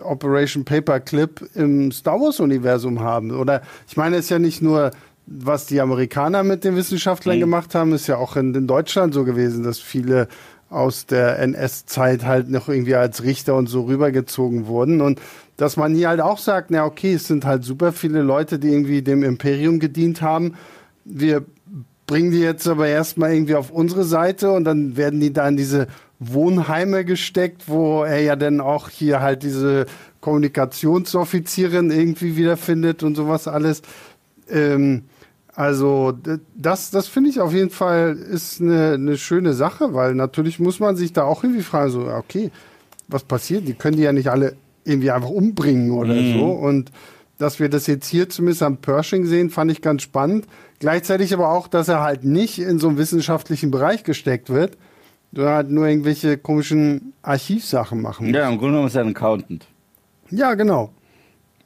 [0.00, 3.32] Operation Paperclip im Star Wars-Universum haben.
[3.32, 4.92] Oder ich meine, es ist ja nicht nur,
[5.26, 9.24] was die Amerikaner mit den Wissenschaftlern gemacht haben, ist ja auch in, in Deutschland so
[9.24, 10.28] gewesen, dass viele
[10.68, 15.00] aus der NS-Zeit halt noch irgendwie als Richter und so rübergezogen wurden.
[15.00, 15.20] Und
[15.56, 18.68] dass man hier halt auch sagt, na okay, es sind halt super viele Leute, die
[18.68, 20.54] irgendwie dem Imperium gedient haben.
[21.04, 21.44] Wir
[22.06, 25.56] bringen die jetzt aber erstmal irgendwie auf unsere Seite und dann werden die da in
[25.56, 25.86] diese
[26.18, 29.86] Wohnheime gesteckt, wo er ja dann auch hier halt diese
[30.20, 33.82] Kommunikationsoffizierin irgendwie wiederfindet und sowas alles.
[34.48, 35.04] Ähm,
[35.56, 36.12] also
[36.54, 40.80] das, das finde ich auf jeden Fall ist eine, eine schöne Sache, weil natürlich muss
[40.80, 42.50] man sich da auch irgendwie fragen, so, okay,
[43.08, 43.66] was passiert?
[43.66, 46.44] Die können die ja nicht alle irgendwie einfach umbringen oder so.
[46.50, 46.92] Und
[47.38, 50.46] dass wir das jetzt hier zumindest am Pershing sehen, fand ich ganz spannend.
[50.78, 54.76] Gleichzeitig aber auch, dass er halt nicht in so einen wissenschaftlichen Bereich gesteckt wird,
[55.32, 58.32] sondern halt nur irgendwelche komischen Archivsachen machen.
[58.34, 59.66] Ja, im Grunde genommen ist er ein Accountant.
[60.30, 60.90] Ja, genau.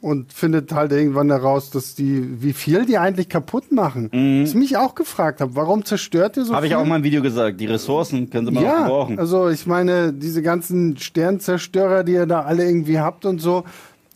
[0.01, 4.09] Und findet halt irgendwann heraus, dass die, wie viel die eigentlich kaputt machen.
[4.41, 6.71] Was ich mich auch gefragt habe, warum zerstört ihr so Habe viel?
[6.71, 9.19] ich auch mal im Video gesagt, die Ressourcen können sie mal ja, gebrauchen.
[9.19, 13.63] also ich meine, diese ganzen Sternzerstörer, die ihr da alle irgendwie habt und so,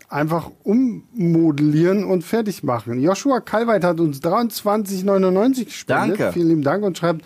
[0.10, 3.00] einfach ummodellieren und fertig machen.
[3.00, 6.19] Joshua Kalweit hat uns 23,99 gespendet.
[6.19, 6.34] Danke.
[6.34, 7.24] Vielen lieben Dank und schreibt,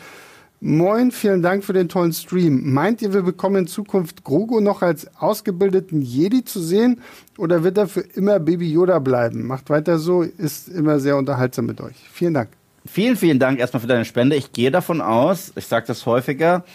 [0.62, 2.74] Moin, vielen Dank für den tollen Stream.
[2.74, 7.00] Meint ihr, wir bekommen in Zukunft Grogu noch als ausgebildeten Jedi zu sehen
[7.38, 9.48] oder wird er für immer Baby Yoda bleiben?
[9.48, 11.96] Macht weiter so, ist immer sehr unterhaltsam mit euch.
[12.12, 12.50] Vielen Dank.
[12.86, 14.36] Vielen, vielen Dank erstmal für deine Spende.
[14.36, 16.66] Ich gehe davon aus, ich sage das häufiger,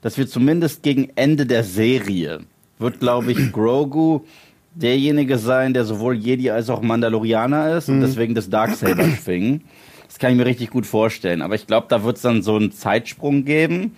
[0.00, 2.40] dass wir zumindest gegen Ende der Serie
[2.78, 4.20] wird, glaube ich, Grogu
[4.74, 9.64] derjenige sein, der sowohl Jedi als auch Mandalorianer ist und deswegen das Darksaber schwingen.
[10.14, 11.42] Das kann ich mir richtig gut vorstellen.
[11.42, 13.96] Aber ich glaube, da wird es dann so einen Zeitsprung geben.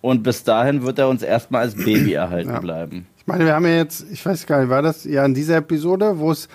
[0.00, 3.06] Und bis dahin wird er uns erstmal als Baby erhalten bleiben.
[3.16, 5.58] Ich meine, wir haben ja jetzt, ich weiß gar nicht, war das ja in dieser
[5.58, 6.48] Episode, wo es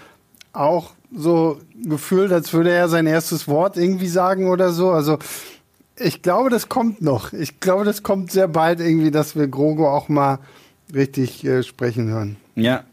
[0.51, 4.91] auch so gefühlt, als würde er sein erstes Wort irgendwie sagen oder so.
[4.91, 5.19] Also
[5.97, 7.31] ich glaube, das kommt noch.
[7.31, 10.39] Ich glaube, das kommt sehr bald irgendwie, dass wir Grogo auch mal
[10.93, 12.35] richtig äh, sprechen hören.
[12.55, 12.83] Ja.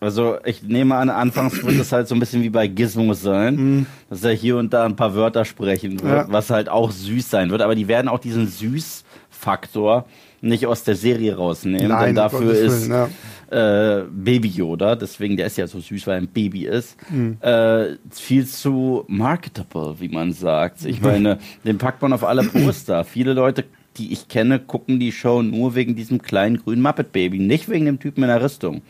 [0.00, 3.86] Also ich nehme an, anfangs wird es halt so ein bisschen wie bei Gizmos sein,
[4.08, 6.32] dass er hier und da ein paar Wörter sprechen wird, Ja.
[6.32, 7.60] was halt auch süß sein wird.
[7.60, 10.06] Aber die werden auch diesen Süß-Faktor
[10.42, 13.10] nicht aus der Serie rausnehmen, Nein, denn dafür ist Willen,
[13.50, 17.36] äh, Baby Yoda, deswegen der ist ja so süß, weil er ein Baby ist, Mhm.
[17.42, 20.86] äh, viel zu marketable, wie man sagt.
[20.86, 23.04] Ich meine, den packt man auf alle Poster.
[23.04, 23.64] Viele Leute,
[23.98, 27.84] die ich kenne, gucken die Show nur wegen diesem kleinen grünen Muppet Baby, nicht wegen
[27.84, 28.80] dem Typen in der Rüstung.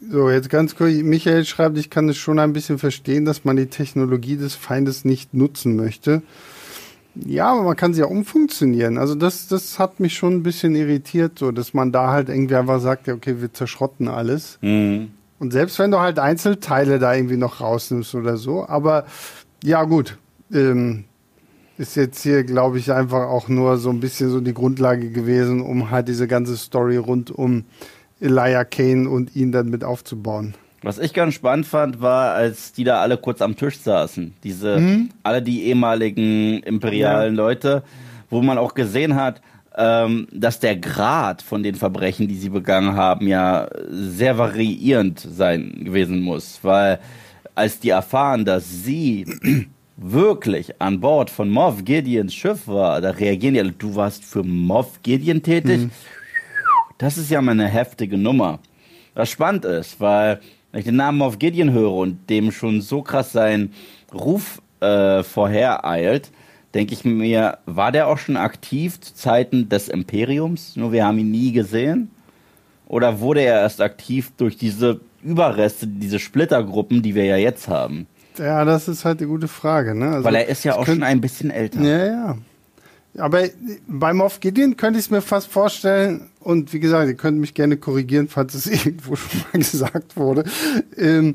[0.00, 0.94] So, jetzt ganz kurz.
[0.94, 5.04] Michael schreibt, ich kann es schon ein bisschen verstehen, dass man die Technologie des Feindes
[5.04, 6.22] nicht nutzen möchte.
[7.14, 8.96] Ja, aber man kann sie ja umfunktionieren.
[8.96, 12.54] Also das, das hat mich schon ein bisschen irritiert, so dass man da halt irgendwie
[12.54, 14.58] einfach sagt, ja, okay, wir zerschrotten alles.
[14.60, 15.10] Mhm.
[15.40, 19.04] Und selbst wenn du halt Einzelteile da irgendwie noch rausnimmst oder so, aber
[19.64, 20.16] ja gut,
[20.52, 21.04] ähm,
[21.76, 25.60] ist jetzt hier, glaube ich, einfach auch nur so ein bisschen so die Grundlage gewesen,
[25.60, 27.64] um halt diese ganze Story rund um
[28.20, 30.54] Elijah Kane und ihn dann mit aufzubauen.
[30.82, 34.34] Was ich ganz spannend fand, war, als die da alle kurz am Tisch saßen.
[34.44, 37.82] Diese, alle die ehemaligen imperialen Leute,
[38.30, 39.40] wo man auch gesehen hat,
[39.76, 45.84] ähm, dass der Grad von den Verbrechen, die sie begangen haben, ja sehr variierend sein
[45.84, 46.60] gewesen muss.
[46.62, 47.00] Weil
[47.54, 49.26] als die erfahren, dass sie
[49.96, 54.44] wirklich an Bord von Moff Gideons Schiff war, da reagieren die alle, du warst für
[54.44, 55.88] Moff Gideon tätig?
[56.98, 58.58] Das ist ja mal eine heftige Nummer.
[59.14, 63.02] Was spannend ist, weil wenn ich den Namen Moff Gideon höre und dem schon so
[63.02, 63.72] krass sein
[64.12, 66.30] Ruf äh, vorhereilt,
[66.74, 70.76] denke ich mir, war der auch schon aktiv zu Zeiten des Imperiums?
[70.76, 72.10] Nur wir haben ihn nie gesehen?
[72.86, 78.06] Oder wurde er erst aktiv durch diese Überreste, diese Splittergruppen, die wir ja jetzt haben?
[78.38, 79.94] Ja, das ist halt die gute Frage.
[79.94, 80.08] Ne?
[80.10, 81.80] Also, Weil er ist ja auch schon ein bisschen älter.
[81.80, 82.38] Ja, ja.
[83.18, 83.44] Aber
[83.86, 87.54] bei Moff Gideon könnte ich es mir fast vorstellen, und wie gesagt, ihr könnt mich
[87.54, 90.44] gerne korrigieren, falls es irgendwo schon mal gesagt wurde,
[90.96, 91.34] ähm,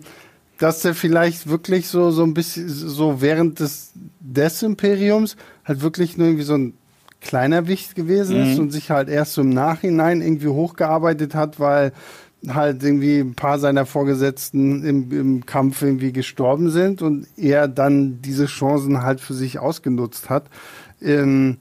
[0.59, 6.17] dass er vielleicht wirklich so, so ein bisschen, so während des, des Imperiums halt wirklich
[6.17, 6.73] nur irgendwie so ein
[7.21, 8.63] kleiner Wicht gewesen ist Mhm.
[8.65, 11.91] und sich halt erst so im Nachhinein irgendwie hochgearbeitet hat, weil
[12.47, 18.21] halt irgendwie ein paar seiner Vorgesetzten im, im Kampf irgendwie gestorben sind und er dann
[18.21, 20.45] diese Chancen halt für sich ausgenutzt hat.
[21.01, 21.57] Ähm,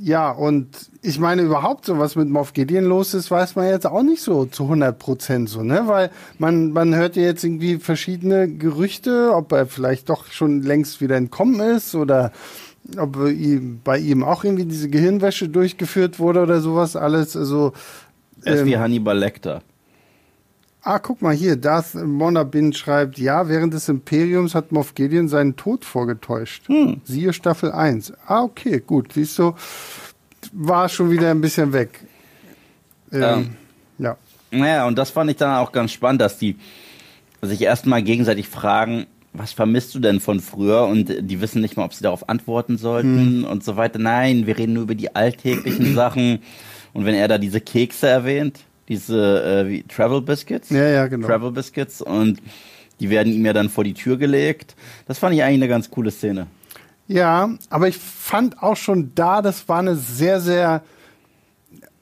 [0.00, 0.68] ja, und
[1.02, 4.22] ich meine überhaupt so, was mit Moff Gideon los ist, weiß man jetzt auch nicht
[4.22, 5.82] so zu 100 Prozent so, ne?
[5.86, 11.00] Weil man, man hört ja jetzt irgendwie verschiedene Gerüchte, ob er vielleicht doch schon längst
[11.00, 12.30] wieder entkommen ist oder
[12.96, 17.36] ob ihm, bei ihm auch irgendwie diese Gehirnwäsche durchgeführt wurde oder sowas alles.
[17.36, 17.72] Also,
[18.44, 19.62] Er ist ähm, wie Hannibal Lecter.
[20.88, 25.54] Ah, guck mal hier, Darth Monabin schreibt, ja, während des Imperiums hat Moff Gideon seinen
[25.54, 26.66] Tod vorgetäuscht.
[27.04, 28.14] Siehe Staffel 1.
[28.26, 29.54] Ah, okay, gut, siehst du,
[30.50, 31.90] war schon wieder ein bisschen weg.
[33.12, 33.50] Ähm,
[33.98, 34.16] ja.
[34.50, 36.56] Naja, und das fand ich dann auch ganz spannend, dass die
[37.42, 40.86] sich erstmal gegenseitig fragen, was vermisst du denn von früher?
[40.86, 43.98] Und die wissen nicht mal, ob sie darauf antworten sollten und so weiter.
[43.98, 46.38] Nein, wir reden nur über die alltäglichen Sachen.
[46.94, 51.26] Und wenn er da diese Kekse erwähnt, diese äh, wie Travel Biscuits, Ja, ja, genau.
[51.26, 52.40] Travel Biscuits, und
[53.00, 54.74] die werden ihm ja dann vor die Tür gelegt.
[55.06, 56.46] Das fand ich eigentlich eine ganz coole Szene.
[57.06, 60.82] Ja, aber ich fand auch schon da, das war eine sehr, sehr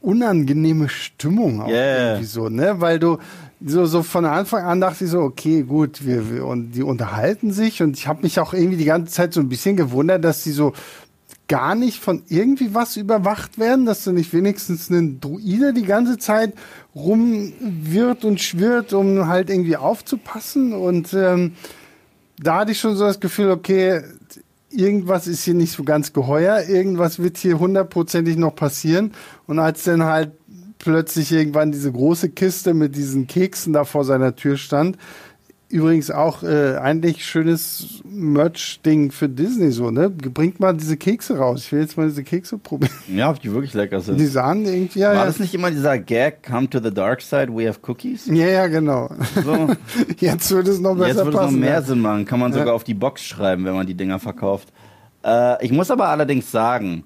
[0.00, 2.08] unangenehme Stimmung auch Yeah.
[2.10, 2.80] irgendwie so, ne?
[2.80, 3.18] Weil du
[3.64, 7.52] so, so von Anfang an dachte ich so, okay, gut, wir, wir und die unterhalten
[7.52, 10.42] sich und ich habe mich auch irgendwie die ganze Zeit so ein bisschen gewundert, dass
[10.42, 10.74] die so
[11.48, 16.18] gar nicht von irgendwie was überwacht werden, dass du nicht wenigstens einen Druide die ganze
[16.18, 16.54] Zeit
[16.94, 21.52] rumwirrt und schwirrt, um halt irgendwie aufzupassen und ähm,
[22.38, 24.02] da hatte ich schon so das Gefühl, okay,
[24.70, 29.12] irgendwas ist hier nicht so ganz geheuer, irgendwas wird hier hundertprozentig noch passieren.
[29.46, 30.32] Und als dann halt
[30.78, 34.98] plötzlich irgendwann diese große Kiste mit diesen Keksen da vor seiner Tür stand,
[35.68, 40.10] übrigens auch äh, eigentlich schönes Merch-Ding für Disney so, ne?
[40.10, 41.64] Bringt mal diese Kekse raus.
[41.64, 42.92] Ich will jetzt mal diese Kekse probieren.
[43.16, 44.18] Ja, ob die wirklich lecker sind.
[44.20, 47.20] Die sahen irgendwie, ja, War ja, das nicht immer dieser Gag, come to the dark
[47.20, 48.26] side, we have cookies?
[48.26, 49.10] ja, ja, genau.
[49.44, 49.68] So.
[50.18, 51.82] Jetzt würde es noch besser Jetzt würde es noch mehr ja.
[51.82, 52.24] Sinn machen.
[52.26, 52.58] Kann man Ja.
[52.58, 54.68] sogar auf die Box schreiben, wenn man die Dinger verkauft.
[55.24, 57.04] Äh, ich muss aber allerdings sagen,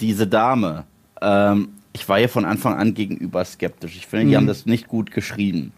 [0.00, 0.84] diese Dame,
[1.20, 3.96] ähm, ich war ihr von Anfang an gegenüber skeptisch.
[3.96, 4.36] Ich finde, die Mhm.
[4.36, 5.72] haben das nicht gut geschrieben.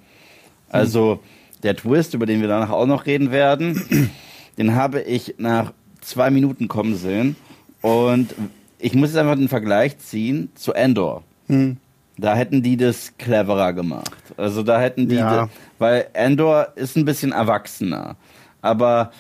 [0.69, 1.21] Also,
[1.63, 4.11] der Twist, über den wir danach auch noch reden werden,
[4.59, 7.37] den habe ich nach zwei Minuten kommen sehen.
[7.83, 8.35] Und
[8.79, 11.23] ich muss jetzt einfach den Vergleich ziehen zu Endor.
[11.49, 11.77] Hm.
[12.17, 14.11] Da hätten die das cleverer gemacht.
[14.37, 15.49] Also da hätten die, Ja.
[15.79, 18.17] weil Endor ist ein bisschen erwachsener.
[18.61, 19.13] Aber,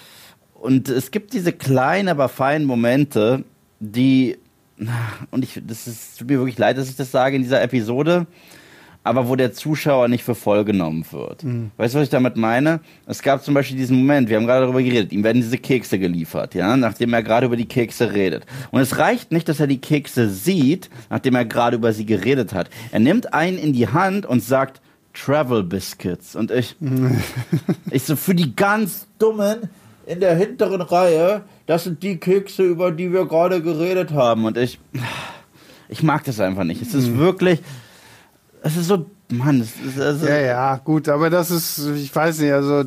[0.55, 3.45] und es gibt diese kleinen, aber feinen Momente,
[3.79, 4.37] die,
[5.31, 8.27] und ich, das ist, tut mir wirklich leid, dass ich das sage in dieser Episode,
[9.09, 11.45] aber wo der Zuschauer nicht für voll genommen wird.
[11.77, 12.81] Weißt du, was ich damit meine?
[13.07, 15.99] Es gab zum Beispiel diesen Moment, wir haben gerade darüber geredet, ihm werden diese Kekse
[15.99, 18.45] geliefert, ja, nachdem er gerade über die Kekse redet.
[18.71, 22.53] Und es reicht nicht, dass er die Kekse sieht, nachdem er gerade über sie geredet
[22.53, 22.69] hat.
[22.93, 24.81] Er nimmt einen in die Hand und sagt,
[25.15, 26.37] Travel Biscuits.
[26.37, 26.77] Und ich,
[27.91, 29.69] ich so, für die ganz Dummen
[30.07, 34.45] in der hinteren Reihe, das sind die Kekse, über die wir gerade geredet haben.
[34.45, 34.79] Und ich,
[35.89, 36.81] ich mag das einfach nicht.
[36.83, 37.61] Es ist wirklich,
[38.63, 42.41] es ist so, Mann, es ist, ist Ja, ja, gut, aber das ist, ich weiß
[42.41, 42.85] nicht, also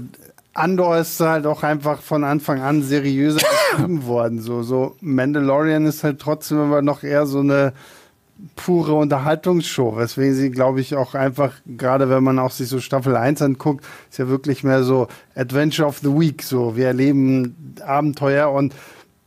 [0.54, 3.40] Andor ist halt auch einfach von Anfang an seriöser
[3.72, 4.42] geschrieben worden.
[4.42, 7.74] So, so Mandalorian ist halt trotzdem aber noch eher so eine
[8.56, 13.16] pure Unterhaltungsshow, weswegen sie, glaube ich, auch einfach, gerade wenn man auch sich so Staffel
[13.16, 18.52] 1 anguckt, ist ja wirklich mehr so Adventure of the Week, so wir erleben Abenteuer
[18.52, 18.74] und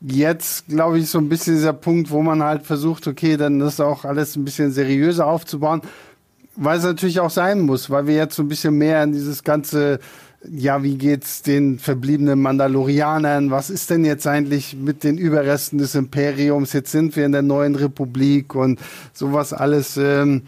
[0.01, 3.81] jetzt, glaube ich, so ein bisschen dieser Punkt, wo man halt versucht, okay, dann ist
[3.81, 5.83] auch alles ein bisschen seriöser aufzubauen,
[6.57, 9.45] weil es natürlich auch sein muss, weil wir jetzt so ein bisschen mehr in dieses
[9.45, 9.99] ganze,
[10.49, 13.51] ja, wie geht's den verbliebenen Mandalorianern?
[13.51, 16.73] Was ist denn jetzt eigentlich mit den Überresten des Imperiums?
[16.73, 18.81] Jetzt sind wir in der neuen Republik und
[19.13, 19.97] sowas alles.
[19.97, 20.43] Ähm,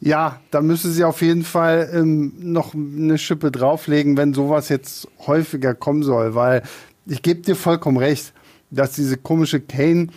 [0.00, 5.08] ja, da müssen sie auf jeden Fall ähm, noch eine Schippe drauflegen, wenn sowas jetzt
[5.26, 6.62] häufiger kommen soll, weil
[7.06, 8.32] ich gebe dir vollkommen recht,
[8.70, 10.08] dass diese komische Kane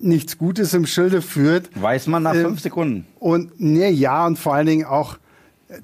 [0.00, 1.70] nichts Gutes im Schilde führt.
[1.80, 3.06] weiß man nach Ähm, fünf Sekunden.
[3.18, 5.18] Und ne, ja, und vor allen Dingen auch,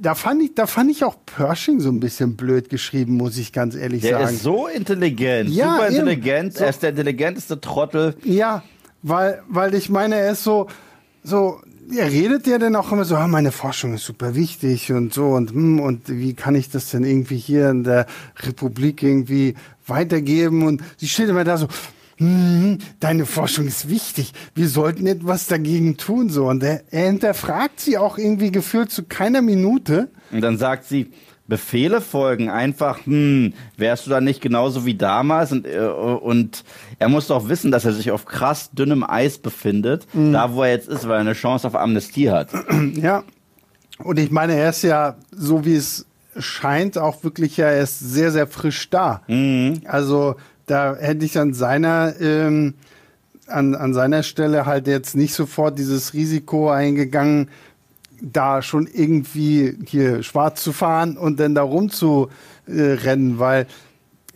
[0.01, 3.53] da fand ich, da fand ich auch Pershing so ein bisschen blöd geschrieben, muss ich
[3.53, 4.35] ganz ehrlich Der sagen.
[4.35, 6.55] ist so intelligent, Ja, super intelligent.
[6.55, 6.65] So.
[6.65, 8.17] Er ist der intelligenteste Trottel.
[8.25, 8.63] Ja,
[9.03, 10.67] weil, weil ich meine, er ist so,
[11.23, 11.61] so,
[11.95, 15.27] er redet ja dann auch immer so, ah, meine Forschung ist super wichtig und so
[15.29, 18.07] und hm, und wie kann ich das denn irgendwie hier in der
[18.43, 19.55] Republik irgendwie
[19.87, 21.69] weitergeben und sie steht immer da so,
[22.19, 27.81] hm, deine Forschung ist wichtig, wir sollten etwas dagegen tun so und er, er hinterfragt
[27.81, 30.09] sie auch irgendwie gefühlt zu keiner Minute.
[30.33, 31.13] Und dann sagt sie,
[31.49, 35.53] Befehle folgen, einfach, hm, wärst du da nicht genauso wie damals?
[35.53, 36.65] Und, äh, und
[36.99, 40.33] er muss doch wissen, dass er sich auf krass dünnem Eis befindet, mhm.
[40.33, 42.49] da wo er jetzt ist, weil er eine Chance auf Amnestie hat.
[42.97, 43.25] Ja.
[43.99, 46.07] Und ich meine, er ist ja, so wie es
[46.39, 49.23] scheint, auch wirklich ja, er ist sehr, sehr frisch da.
[49.27, 49.83] Mhm.
[49.87, 52.75] Also da hätte ich an seiner ähm,
[53.47, 57.49] an, an seiner Stelle halt jetzt nicht sofort dieses Risiko eingegangen,
[58.21, 63.67] da schon irgendwie hier schwarz zu fahren und dann da rumzurennen, weil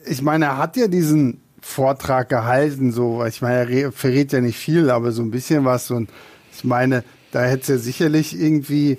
[0.07, 4.59] ich meine, er hat ja diesen Vortrag gehalten, so, ich meine, er verrät ja nicht
[4.59, 6.11] viel, aber so ein bisschen was und
[6.53, 8.99] ich meine, da hätte es ja sicherlich irgendwie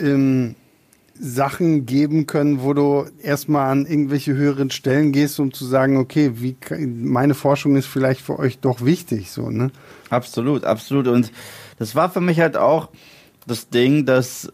[0.00, 0.54] ähm,
[1.18, 6.32] Sachen geben können, wo du erstmal an irgendwelche höheren Stellen gehst, um zu sagen, okay,
[6.34, 9.70] wie meine Forschung ist vielleicht für euch doch wichtig, so, ne?
[10.10, 11.06] Absolut, absolut.
[11.06, 11.30] Und
[11.78, 12.88] das war für mich halt auch
[13.46, 14.52] das Ding, dass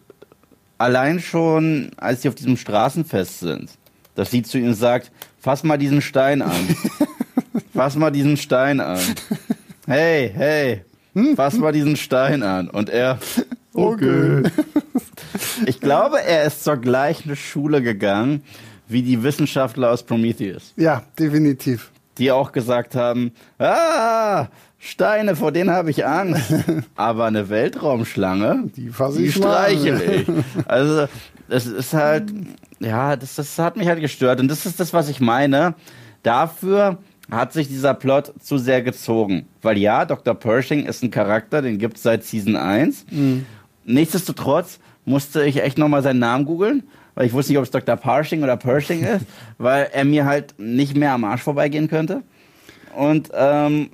[0.78, 3.70] allein schon, als sie auf diesem Straßenfest sind,
[4.14, 6.76] dass sie zu ihm sagt, fass mal diesen Stein an.
[7.74, 9.00] fass mal diesen Stein an.
[9.86, 10.84] Hey, hey,
[11.36, 12.68] fass mal diesen Stein an.
[12.68, 13.18] Und er,
[13.74, 14.42] okay.
[15.66, 18.42] Ich glaube, er ist zur gleichen Schule gegangen
[18.88, 20.72] wie die Wissenschaftler aus Prometheus.
[20.76, 21.90] Ja, definitiv.
[22.18, 26.52] Die auch gesagt haben, ah, Steine, vor denen habe ich Angst.
[26.96, 30.44] Aber eine Weltraumschlange, die, die streichel ich.
[30.66, 31.06] Also,
[31.48, 32.32] es ist halt,
[32.80, 34.40] ja, das, das hat mich halt gestört.
[34.40, 35.74] Und das ist das, was ich meine.
[36.22, 36.98] Dafür
[37.30, 39.46] hat sich dieser Plot zu sehr gezogen.
[39.62, 40.34] Weil ja, Dr.
[40.34, 43.06] Pershing ist ein Charakter, den gibt es seit Season 1.
[43.10, 43.46] Mhm.
[43.84, 47.96] Nichtsdestotrotz musste ich echt nochmal seinen Namen googeln, weil ich wusste nicht, ob es Dr.
[47.96, 49.26] Pershing oder Pershing ist,
[49.58, 52.22] weil er mir halt nicht mehr am Arsch vorbeigehen könnte.
[52.96, 53.90] Und ähm,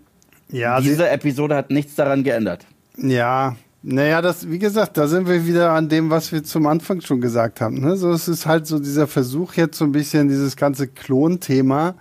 [0.51, 2.67] ja, diese Episode hat nichts daran geändert.
[2.97, 7.01] Ja, naja, das, wie gesagt, da sind wir wieder an dem, was wir zum Anfang
[7.03, 7.81] schon gesagt haben.
[7.81, 7.97] Ne?
[7.97, 11.95] So, es ist halt so dieser Versuch jetzt so ein bisschen dieses ganze Klon-Thema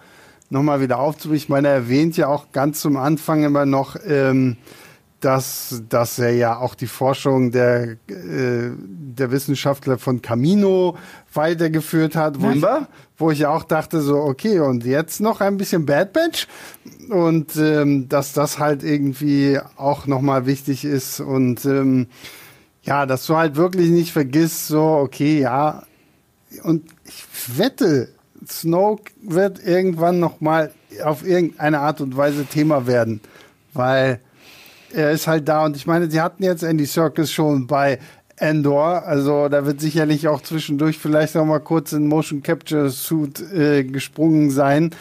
[0.50, 1.38] nochmal wieder aufzubauen.
[1.38, 4.58] Ich meine, er erwähnt ja auch ganz zum Anfang immer noch, ähm,
[5.26, 10.98] dass, dass er ja auch die Forschung der, äh, der Wissenschaftler von Camino
[11.34, 12.64] weitergeführt hat, wo ich,
[13.18, 16.48] wo ich auch dachte, so, okay, und jetzt noch ein bisschen Bad Batch?
[17.10, 22.06] Und ähm, dass das halt irgendwie auch nochmal wichtig ist und ähm,
[22.84, 25.84] ja, dass du halt wirklich nicht vergisst, so, okay, ja,
[26.62, 27.26] und ich
[27.58, 28.10] wette,
[28.48, 30.72] Snoke wird irgendwann nochmal
[31.04, 33.22] auf irgendeine Art und Weise Thema werden,
[33.74, 34.20] weil
[34.96, 38.00] er ist halt da und ich meine, sie hatten jetzt Andy Circus schon bei
[38.38, 43.40] Endor, also da wird sicherlich auch zwischendurch vielleicht noch mal kurz in Motion Capture Suit
[43.54, 44.92] äh, gesprungen sein,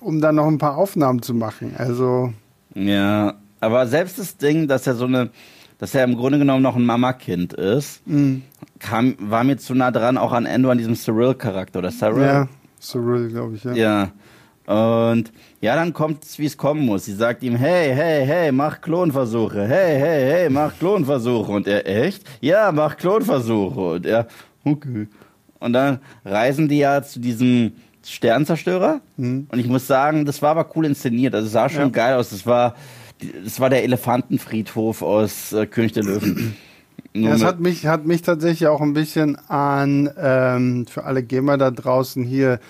[0.00, 1.74] um dann noch ein paar Aufnahmen zu machen.
[1.76, 2.32] Also
[2.74, 5.30] ja, aber selbst das Ding, dass er so eine,
[5.78, 8.42] dass er im Grunde genommen noch ein Mama-Kind ist, mhm.
[8.78, 12.22] kam, war mir zu nah dran, auch an Endor an diesem Cyril-Charakter oder Cyril.
[12.22, 12.48] Ja,
[12.80, 13.64] Cyril, glaube ich.
[13.64, 13.74] Ja.
[13.74, 15.10] Ja.
[15.10, 17.06] Und ja, dann kommt es, wie es kommen muss.
[17.06, 19.66] Sie sagt ihm, hey, hey, hey, mach Klonversuche.
[19.66, 21.50] Hey, hey, hey, mach Klonversuche.
[21.50, 22.22] Und er, echt?
[22.40, 23.80] Ja, mach Klonversuche.
[23.80, 24.28] Und er,
[24.64, 25.08] okay.
[25.58, 27.72] Und dann reisen die ja zu diesem
[28.04, 29.00] Sternzerstörer.
[29.16, 29.48] Mhm.
[29.50, 31.34] Und ich muss sagen, das war aber cool inszeniert.
[31.34, 31.88] Also es sah schon ja.
[31.88, 32.30] geil aus.
[32.30, 32.76] Das war,
[33.44, 36.56] das war der Elefantenfriedhof aus äh, König der Löwen.
[37.14, 41.58] Ja, es hat mich, hat mich tatsächlich auch ein bisschen an, ähm, für alle Gamer
[41.58, 42.60] da draußen hier,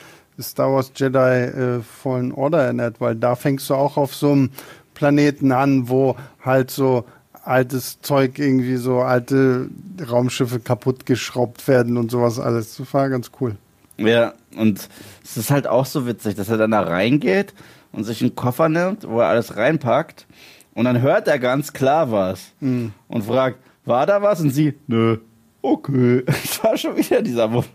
[0.41, 4.51] Star Wars Jedi äh, Fallen Order erinnert, weil da fängst du auch auf so einem
[4.95, 7.05] Planeten an, wo halt so
[7.45, 9.69] altes Zeug irgendwie so alte
[10.09, 12.77] Raumschiffe kaputt geschraubt werden und sowas alles.
[12.77, 13.57] Das war ganz cool.
[13.97, 14.89] Ja, und
[15.25, 17.55] es ist halt auch so witzig, dass er dann da reingeht
[17.93, 20.27] und sich einen Koffer nimmt, wo er alles reinpackt
[20.75, 22.93] und dann hört er ganz klar was mhm.
[23.09, 24.41] und fragt, war da was?
[24.41, 25.19] Und sie, nö,
[25.61, 26.23] okay.
[26.27, 27.73] Das war schon wieder dieser Moment.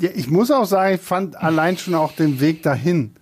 [0.00, 3.12] Ja, ich muss auch sagen, ich fand allein schon auch den Weg dahin,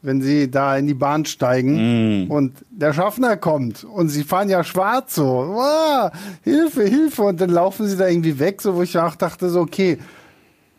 [0.00, 2.30] wenn sie da in die Bahn steigen mm.
[2.30, 6.10] und der Schaffner kommt und sie fahren ja schwarz so, wow,
[6.42, 7.22] Hilfe, Hilfe.
[7.22, 9.98] Und dann laufen sie da irgendwie weg, so wo ich auch dachte so, okay,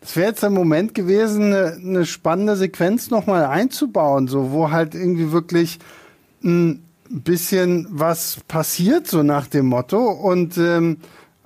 [0.00, 4.94] das wäre jetzt der Moment gewesen, eine, eine spannende Sequenz nochmal einzubauen, so wo halt
[4.94, 5.78] irgendwie wirklich
[6.42, 10.10] ein bisschen was passiert, so nach dem Motto.
[10.10, 10.98] Und ähm,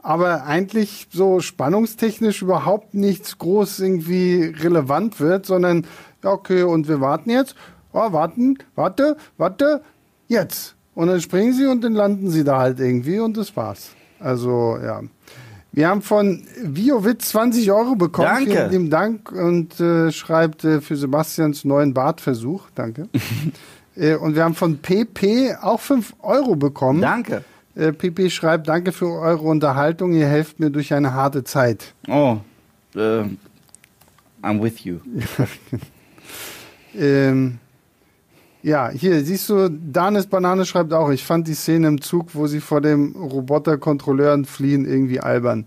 [0.09, 5.86] aber eigentlich so spannungstechnisch überhaupt nichts groß irgendwie relevant wird, sondern
[6.24, 7.54] ja, okay, und wir warten jetzt.
[7.92, 9.82] Oh, warten, warte, warte,
[10.26, 10.76] jetzt.
[10.94, 13.90] Und dann springen sie und dann landen sie da halt irgendwie und das war's.
[14.18, 15.02] Also, ja.
[15.72, 18.28] Wir haben von Viowitz 20 Euro bekommen.
[18.28, 18.50] Danke.
[18.50, 22.70] Vielen lieben Dank und äh, schreibt äh, für Sebastians neuen Bartversuch.
[22.74, 23.11] Danke.
[23.94, 27.02] äh, und wir haben von PP auch 5 Euro bekommen.
[27.02, 27.44] Danke.
[27.78, 31.94] Äh, Pipi schreibt, danke für eure Unterhaltung, ihr helft mir durch eine harte Zeit.
[32.08, 32.38] Oh,
[32.96, 33.22] äh,
[34.42, 34.98] I'm with you.
[36.98, 37.58] ähm,
[38.64, 42.48] ja, hier siehst du, Danis Banane schreibt auch, ich fand die Szene im Zug, wo
[42.48, 45.64] sie vor dem Roboterkontrolleuren fliehen, irgendwie albern.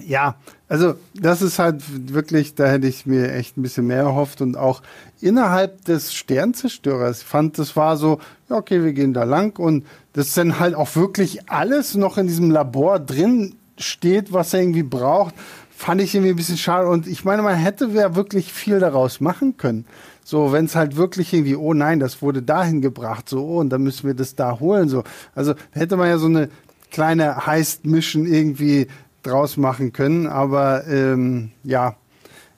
[0.00, 0.34] Ja,
[0.68, 4.56] also das ist halt wirklich, da hätte ich mir echt ein bisschen mehr erhofft und
[4.56, 4.82] auch
[5.20, 10.32] innerhalb des Sternzerstörers fand, das war so, ja, okay, wir gehen da lang und das
[10.34, 15.34] dann halt auch wirklich alles noch in diesem Labor drin steht, was er irgendwie braucht,
[15.76, 19.20] fand ich irgendwie ein bisschen schade und ich meine, man hätte ja wirklich viel daraus
[19.20, 19.84] machen können.
[20.24, 23.68] So, wenn es halt wirklich irgendwie, oh nein, das wurde dahin gebracht, so, oh, und
[23.68, 25.04] dann müssen wir das da holen, so.
[25.34, 26.48] Also hätte man ja so eine
[26.90, 28.86] kleine Heist-Mission irgendwie
[29.24, 31.96] draus machen können, aber ähm, ja,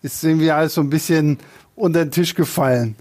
[0.03, 1.39] ist irgendwie alles so ein bisschen
[1.75, 2.97] unter den Tisch gefallen,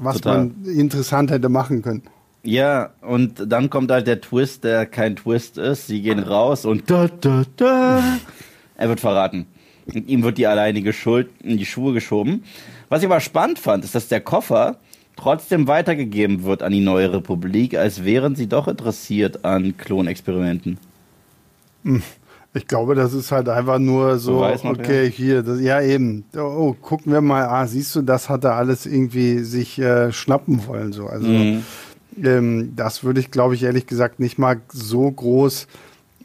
[0.00, 0.46] was Total.
[0.46, 2.02] man interessant hätte machen können.
[2.44, 5.86] Ja, und dann kommt halt der Twist, der kein Twist ist.
[5.86, 8.02] Sie gehen raus und da, da, da.
[8.76, 9.46] Er wird verraten.
[9.86, 12.42] Und ihm wird die alleinige Schuld in die Schuhe geschoben.
[12.88, 14.78] Was ich aber spannend fand, ist, dass der Koffer
[15.16, 20.78] trotzdem weitergegeben wird an die neue Republik, als wären sie doch interessiert an Klonexperimenten.
[21.84, 22.02] Hm.
[22.54, 25.10] Ich glaube, das ist halt einfach nur so, noch, okay, ja.
[25.10, 28.84] hier, das, ja eben, oh, gucken wir mal, ah, siehst du, das hat er alles
[28.84, 31.06] irgendwie sich äh, schnappen wollen, so.
[31.06, 31.64] Also, mhm.
[32.22, 35.66] ähm, das würde ich, glaube ich, ehrlich gesagt nicht mal so groß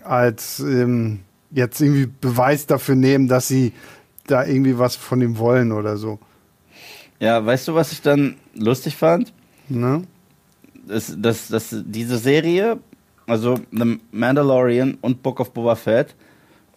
[0.03, 1.19] als ähm,
[1.51, 3.71] jetzt irgendwie Beweis dafür nehmen, dass sie
[4.25, 6.19] da irgendwie was von ihm wollen oder so.
[7.19, 9.33] Ja, weißt du, was ich dann lustig fand?
[9.69, 10.03] Ne?
[10.87, 12.79] Das, das, das, diese Serie,
[13.27, 16.15] also The Mandalorian und Book of Boba Fett,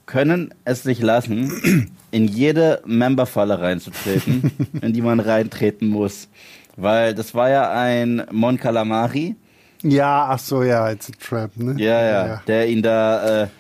[0.07, 4.51] können es sich lassen, in jede Memberfalle reinzutreten,
[4.83, 6.29] in die man reintreten muss.
[6.77, 9.37] Weil das war ja ein Mon Calamari.
[9.83, 11.75] Ja, ach so, ja, it's a trap, ne?
[11.79, 12.43] Ja, ja, ja.
[12.47, 13.49] der ihn da.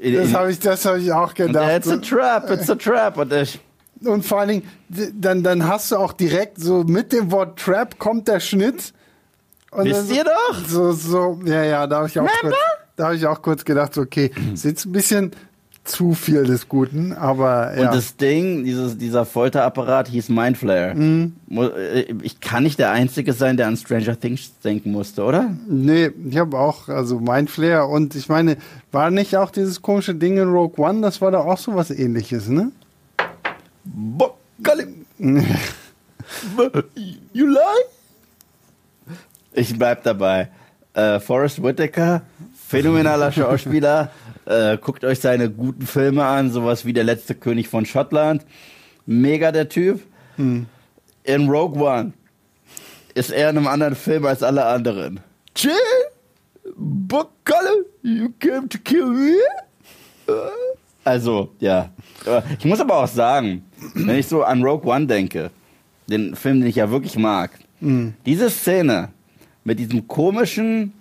[0.00, 1.70] Äh, das habe ich, hab ich auch gedacht.
[1.70, 3.16] It's a trap, it's a trap.
[3.16, 3.60] Und ich,
[4.04, 4.62] und vor allen Dingen,
[5.14, 8.92] dann, dann hast du auch direkt so mit dem Wort Trap kommt der Schnitt.
[9.74, 10.68] Und Wisst ihr doch?
[10.68, 12.54] So, so, ja, ja, da habe ich auch kurz,
[12.96, 15.32] da habe ich auch kurz gedacht, okay, ist jetzt ein bisschen
[15.82, 17.88] zu viel des Guten, aber ja.
[17.88, 20.94] Und das Ding, dieses, dieser Folterapparat hieß Mindflayer.
[20.94, 21.34] Mhm.
[22.22, 25.50] Ich kann nicht der Einzige sein, der an Stranger Things denken musste, oder?
[25.68, 28.56] Nee, ich habe auch, also Mindflayer und ich meine,
[28.92, 31.90] war nicht auch dieses komische Ding in Rogue One, das war da auch so was
[31.90, 32.70] ähnliches, ne?
[37.34, 37.60] you lie?
[39.54, 40.48] Ich bleib dabei.
[40.94, 42.22] Äh, Forrest Whitaker,
[42.54, 44.10] phänomenaler Schauspieler.
[44.46, 48.44] äh, guckt euch seine guten Filme an, sowas wie Der letzte König von Schottland.
[49.06, 50.02] Mega der Typ.
[50.36, 50.66] Hm.
[51.22, 52.12] In Rogue One
[53.14, 55.20] ist er in einem anderen Film als alle anderen.
[55.54, 55.72] Chill!
[56.76, 59.36] Buckle, you came to kill me?
[61.04, 61.90] Also, ja.
[62.58, 65.50] Ich muss aber auch sagen, wenn ich so an Rogue One denke,
[66.08, 68.14] den Film, den ich ja wirklich mag, mhm.
[68.26, 69.10] diese Szene
[69.64, 70.92] mit diesem komischen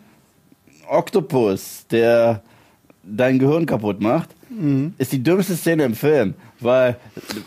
[0.88, 2.42] Oktopus, der
[3.04, 4.94] dein Gehirn kaputt macht, mhm.
[4.98, 6.98] ist die dümmste Szene im Film, weil,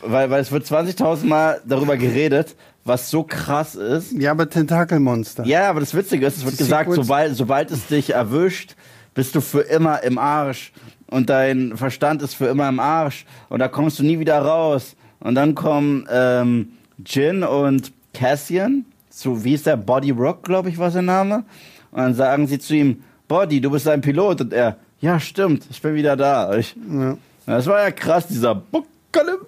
[0.02, 2.54] weil, weil es wird 20.000 Mal darüber geredet,
[2.84, 4.12] was so krass ist.
[4.12, 5.44] Ja, aber Tentakelmonster.
[5.44, 8.76] Ja, aber das Witzige ist, es wird gesagt, sobald, sobald es dich erwischt,
[9.14, 10.72] bist du für immer im Arsch
[11.10, 14.94] und dein Verstand ist für immer im Arsch und da kommst du nie wieder raus.
[15.18, 16.68] Und dann kommen ähm,
[17.04, 18.84] Jin und Cassian,
[19.16, 21.44] zu, wie ist der, Body Rock, glaube ich, war sein Name.
[21.90, 24.42] Und dann sagen sie zu ihm, Body, du bist ein Pilot.
[24.42, 26.54] Und er, ja, stimmt, ich bin wieder da.
[26.54, 27.16] Ich, ja.
[27.46, 29.38] Das war ja krass, dieser Buckalim.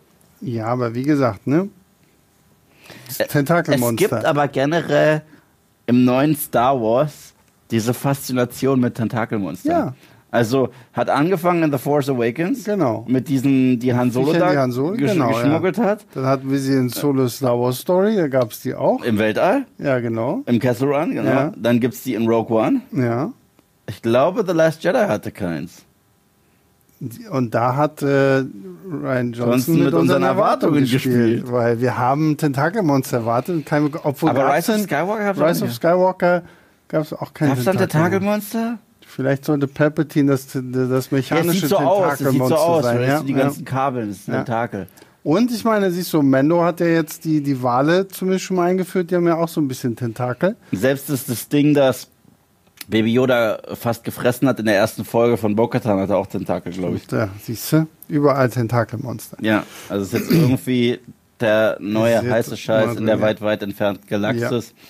[0.40, 1.68] Ja, aber wie gesagt, ne?
[3.08, 4.04] Das Tentakelmonster.
[4.04, 5.22] Es gibt aber generell
[5.86, 7.34] im neuen Star Wars
[7.70, 9.72] diese Faszination mit Tentakelmonstern.
[9.72, 9.94] Ja.
[10.30, 12.64] Also hat angefangen in The Force Awakens.
[12.64, 13.04] Genau.
[13.08, 15.84] Mit diesen, die Han Solo da Han Solo, gesch genau, geschmuggelt ja.
[15.84, 16.06] hat.
[16.14, 19.02] Dann hatten wir sie in Solo Star Wars Story, da gab es die auch.
[19.04, 19.64] Im Weltall?
[19.78, 20.42] Ja, genau.
[20.46, 21.30] Im Castle Run, genau.
[21.30, 21.52] Ja.
[21.56, 22.82] Dann gibt es die in Rogue One.
[22.92, 23.32] Ja.
[23.86, 25.84] Ich glaube, The Last Jedi hatte keins.
[27.30, 31.80] Und da hat äh, Ryan Johnson, Johnson mit, mit, unseren Erwartungen, Erwartungen gespielt, gespielt, weil
[31.80, 33.64] wir haben Tentakelmonster erwartet.
[33.64, 36.42] Kein, obwohl Aber Rise of Skywalker, Rise of Skywalker
[36.88, 37.72] gab es auch kein Tentakelmonster.
[37.72, 38.78] Gab es Tentakelmonster?
[39.18, 43.02] Vielleicht sollte Palpatine das, das mechanische ja, so aus, sieht so aus, sein.
[43.02, 43.20] Ja?
[43.20, 44.44] die ganzen Kabel, das ist ein ja.
[44.44, 44.86] Tentakel.
[45.24, 48.70] Und ich meine, siehst du, Mendo hat ja jetzt die, die Wale zumindest schon mal
[48.70, 50.54] eingeführt, die haben ja auch so ein bisschen Tentakel.
[50.70, 52.06] Selbst ist das Ding, das
[52.86, 56.72] Baby Yoda fast gefressen hat in der ersten Folge von Bo-Katan, hat er auch Tentakel,
[56.72, 57.10] glaube ich.
[57.10, 59.36] Ja, siehst du, überall Tentakelmonster.
[59.40, 61.00] Ja, also es ist jetzt irgendwie
[61.40, 64.68] der neue heiße Scheiß in der weit, weit entfernten Galaxis.
[64.76, 64.82] Ja.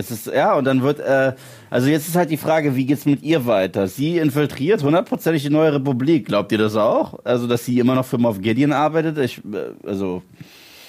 [0.00, 1.34] Das ist, ja, und dann wird, äh,
[1.68, 3.86] also jetzt ist halt die Frage, wie geht's mit ihr weiter?
[3.86, 6.24] Sie infiltriert hundertprozentig die neue Republik.
[6.24, 7.18] Glaubt ihr das auch?
[7.24, 9.18] Also, dass sie immer noch für Moff Gideon arbeitet?
[9.18, 10.22] Ich, äh, also,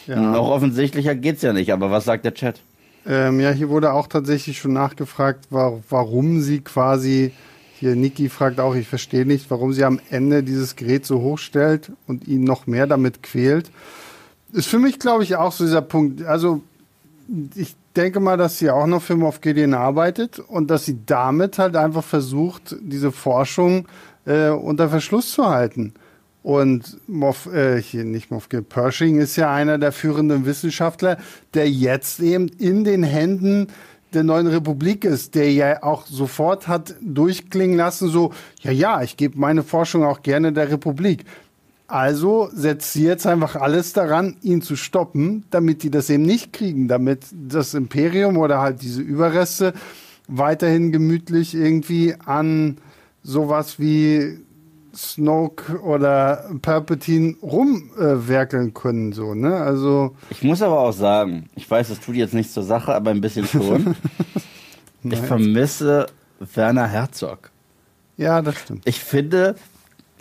[0.08, 0.16] ja.
[0.16, 2.62] noch offensichtlicher geht's ja nicht, aber was sagt der Chat?
[3.06, 7.34] Ähm, ja, hier wurde auch tatsächlich schon nachgefragt, war, warum sie quasi,
[7.78, 11.92] hier Niki fragt auch, ich verstehe nicht, warum sie am Ende dieses Gerät so hochstellt
[12.08, 13.72] und ihn noch mehr damit quält.
[14.54, 16.24] Ist für mich, glaube ich, auch so dieser Punkt.
[16.24, 16.62] Also,
[17.56, 21.58] ich denke mal, dass sie auch noch für Moff Gideon arbeitet und dass sie damit
[21.58, 23.88] halt einfach versucht, diese Forschung
[24.26, 25.94] äh, unter Verschluss zu halten.
[26.44, 31.18] Und Moff, äh, hier nicht Moff Gideon, Pershing ist ja einer der führenden Wissenschaftler,
[31.54, 33.68] der jetzt eben in den Händen
[34.14, 39.18] der neuen Republik ist, der ja auch sofort hat durchklingen lassen, so, ja, ja, ich
[39.18, 41.26] gebe meine Forschung auch gerne der Republik.
[41.92, 46.54] Also setzt sie jetzt einfach alles daran, ihn zu stoppen, damit die das eben nicht
[46.54, 49.74] kriegen, damit das Imperium oder halt diese Überreste
[50.30, 52.78] weiterhin gemütlich irgendwie an
[53.24, 54.40] sowas wie
[54.96, 59.58] Snoke oder Palpatine rumwerkeln können, so, ne?
[59.58, 60.16] Also.
[60.30, 63.20] Ich muss aber auch sagen, ich weiß, das tut jetzt nichts zur Sache, aber ein
[63.20, 63.98] bisschen schon.
[65.04, 66.06] ich vermisse
[66.40, 67.52] Werner Herzog.
[68.16, 68.84] Ja, das stimmt.
[68.86, 69.56] Ich finde,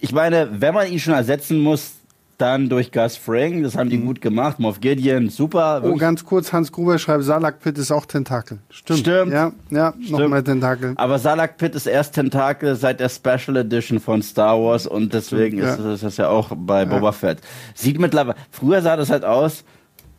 [0.01, 1.93] ich meine, wenn man ihn schon ersetzen muss,
[2.41, 4.07] dann durch Gus Fring, das haben die mhm.
[4.07, 4.59] gut gemacht.
[4.59, 5.83] Moff Gideon, super.
[5.85, 8.59] Oh, ganz kurz, Hans Gruber schreibt, Salak Pit ist auch Tentakel.
[8.71, 9.01] Stimmt.
[9.01, 9.33] Stimmt.
[9.33, 10.95] Ja, ja nochmal Tentakel.
[10.97, 15.59] Aber Salak Pit ist erst Tentakel seit der Special Edition von Star Wars und deswegen
[15.59, 15.75] ja.
[15.75, 17.13] ist das ja auch bei Boba ja.
[17.13, 17.39] Fett.
[17.75, 19.65] Sieht mittlerweile, früher sah das halt aus,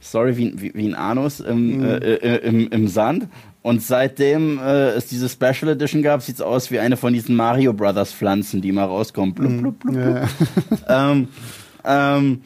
[0.01, 1.83] sorry, wie, wie, wie ein Anus im, mhm.
[1.85, 3.27] äh, äh im, im Sand.
[3.61, 7.35] Und seitdem äh, es diese Special Edition gab, sieht es aus wie eine von diesen
[7.35, 9.35] Mario Brothers Pflanzen, die mal rauskommen.
[9.35, 10.79] Blub, blub, blub, blub.
[10.87, 11.11] Ja.
[11.11, 11.27] ähm,
[11.85, 12.41] ähm,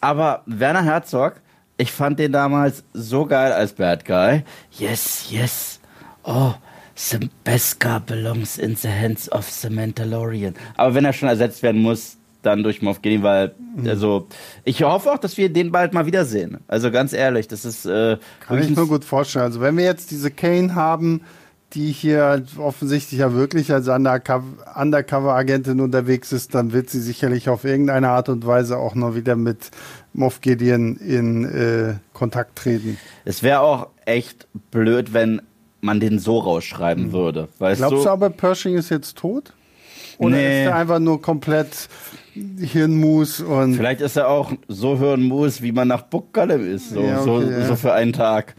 [0.00, 1.40] aber Werner Herzog,
[1.76, 4.42] ich fand den damals so geil als Bad Guy.
[4.72, 5.80] Yes, yes.
[6.24, 6.54] Oh,
[6.94, 10.54] the Beskar belongs in the hands of the Mandalorian.
[10.76, 13.88] Aber wenn er schon ersetzt werden muss, dann durch Moff Gideon, weil mhm.
[13.88, 14.26] also
[14.64, 16.58] ich hoffe auch, dass wir den bald mal wiedersehen.
[16.68, 19.44] Also ganz ehrlich, das ist äh, kann ich mir gut vorstellen.
[19.44, 21.22] Also wenn wir jetzt diese Kane haben,
[21.74, 28.08] die hier offensichtlich ja wirklich als Undercover-Agentin unterwegs ist, dann wird sie sicherlich auf irgendeine
[28.08, 29.70] Art und Weise auch noch wieder mit
[30.12, 32.98] Moff Gideon in äh, Kontakt treten.
[33.24, 35.42] Es wäre auch echt blöd, wenn
[35.80, 37.12] man den so rausschreiben mhm.
[37.12, 37.48] würde.
[37.58, 39.52] Glaubst du, du aber, Pershing ist jetzt tot?
[40.18, 40.64] Oder nee.
[40.64, 41.88] ist er einfach nur komplett
[42.34, 43.74] Hirnmus und.
[43.74, 46.90] Vielleicht ist er auch so Hirnmus, wie man nach Bukkalem ist.
[46.90, 47.66] So, ja, okay, so, ja.
[47.66, 48.54] so, für einen Tag.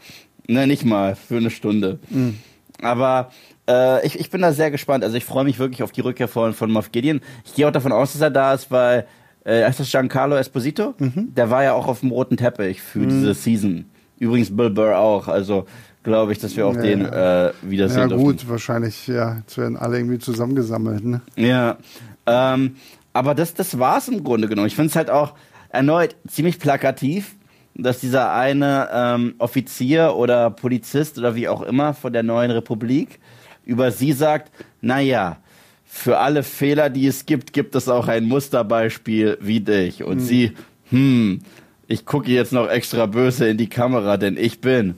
[0.48, 2.00] Ne, nicht mal, für eine Stunde.
[2.10, 2.38] Mhm.
[2.82, 3.32] Aber
[3.70, 5.04] äh, ich, ich bin da sehr gespannt.
[5.04, 7.22] Also ich freue mich wirklich auf die Rückkehr von, von Moff Gideon.
[7.46, 9.06] Ich gehe auch davon aus, dass er da ist, weil
[9.46, 10.94] äh, ist das Giancarlo Esposito?
[10.98, 11.34] Mhm.
[11.36, 13.10] Der war ja auch auf dem roten Teppich für mhm.
[13.10, 13.86] diese Season.
[14.20, 15.28] Übrigens Bill Burr auch.
[15.28, 15.66] Also
[16.04, 18.50] glaube ich, dass wir auch ja, den äh, wiedersehen Ja gut, dürfen.
[18.50, 21.22] wahrscheinlich, ja, jetzt werden alle irgendwie zusammengesammelt, ne?
[21.36, 21.78] Ja,
[22.26, 22.76] ähm,
[23.14, 24.68] aber das, das es im Grunde genommen.
[24.68, 25.34] Ich finde es halt auch
[25.70, 27.36] erneut ziemlich plakativ,
[27.76, 33.20] dass dieser eine ähm, Offizier oder Polizist oder wie auch immer von der neuen Republik
[33.66, 34.52] über sie sagt,
[34.82, 35.38] naja,
[35.86, 40.04] für alle Fehler, die es gibt, gibt es auch ein Musterbeispiel wie dich.
[40.04, 40.26] Und hm.
[40.26, 40.52] sie,
[40.90, 41.42] hm,
[41.88, 44.96] ich gucke jetzt noch extra böse in die Kamera, denn ich bin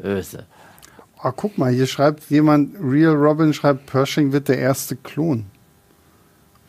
[0.00, 0.46] Böse.
[1.22, 5.46] Oh, guck mal, hier schreibt jemand, Real Robin schreibt, Pershing wird der erste Klon.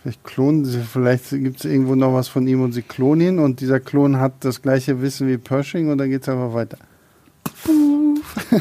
[0.05, 3.39] Vielleicht klonen sie, vielleicht gibt es irgendwo noch was von ihm und sie klonen ihn
[3.39, 6.77] und dieser Klon hat das gleiche Wissen wie Pershing und dann geht es einfach weiter.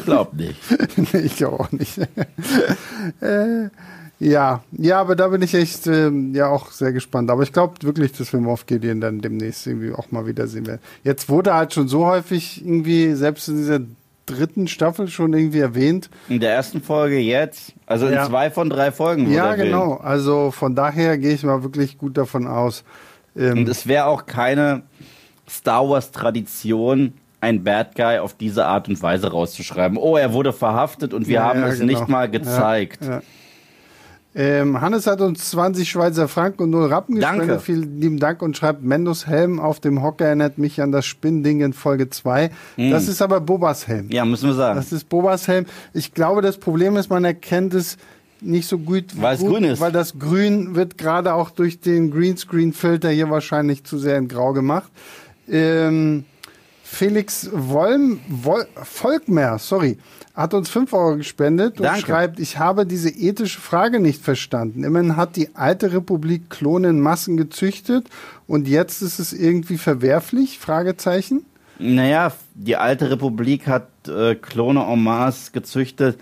[0.05, 0.59] Glaub nicht.
[1.13, 1.99] nee, ich glaube auch nicht.
[3.21, 3.69] äh,
[4.19, 7.29] ja, ja, aber da bin ich echt äh, ja auch sehr gespannt.
[7.29, 10.81] Aber ich glaube wirklich, dass wir Moff Gideon dann demnächst irgendwie auch mal wiedersehen werden.
[11.03, 13.81] Jetzt wurde halt schon so häufig irgendwie, selbst in dieser
[14.25, 16.09] dritten Staffel schon irgendwie erwähnt.
[16.29, 18.23] In der ersten Folge jetzt, also ja.
[18.23, 19.31] in zwei von drei Folgen.
[19.31, 19.95] Ja, genau.
[19.95, 22.83] Also von daher gehe ich mal wirklich gut davon aus.
[23.35, 24.83] Ähm Und es wäre auch keine
[25.47, 29.97] Star Wars Tradition, ein Bad Guy auf diese Art und Weise rauszuschreiben.
[29.97, 31.91] Oh, er wurde verhaftet und wir ja, haben ja, es genau.
[31.91, 33.05] nicht mal gezeigt.
[33.05, 33.21] Ja,
[34.37, 37.49] ähm, Hannes hat uns 20 Schweizer Franken und 0 Rappen gespendet.
[37.49, 37.63] Danke.
[37.63, 41.61] Vielen lieben Dank und schreibt, Mendos Helm auf dem Hocker erinnert mich an das Spinnding
[41.61, 42.51] in Folge 2.
[42.75, 42.91] Mm.
[42.91, 44.09] Das ist aber Bobas Helm.
[44.11, 44.75] Ja, müssen wir sagen.
[44.75, 45.65] Das ist Bobas Helm.
[45.93, 47.97] Ich glaube, das Problem ist, man erkennt es
[48.41, 49.79] nicht so gut, weil es grün ist.
[49.79, 54.51] Weil das Grün wird gerade auch durch den Greenscreen-Filter hier wahrscheinlich zu sehr in Grau
[54.51, 54.91] gemacht.
[55.49, 56.25] Ähm,
[56.83, 59.97] Felix Wolm, Wol, Volkmer, sorry,
[60.35, 64.83] hat uns 5 Euro gespendet und schreibt, ich habe diese ethische Frage nicht verstanden.
[64.83, 68.07] Immerhin hat die alte Republik Klone in Massen gezüchtet
[68.45, 70.59] und jetzt ist es irgendwie verwerflich?
[70.59, 71.45] Fragezeichen.
[71.79, 76.17] Naja, die alte Republik hat äh, Klone en masse gezüchtet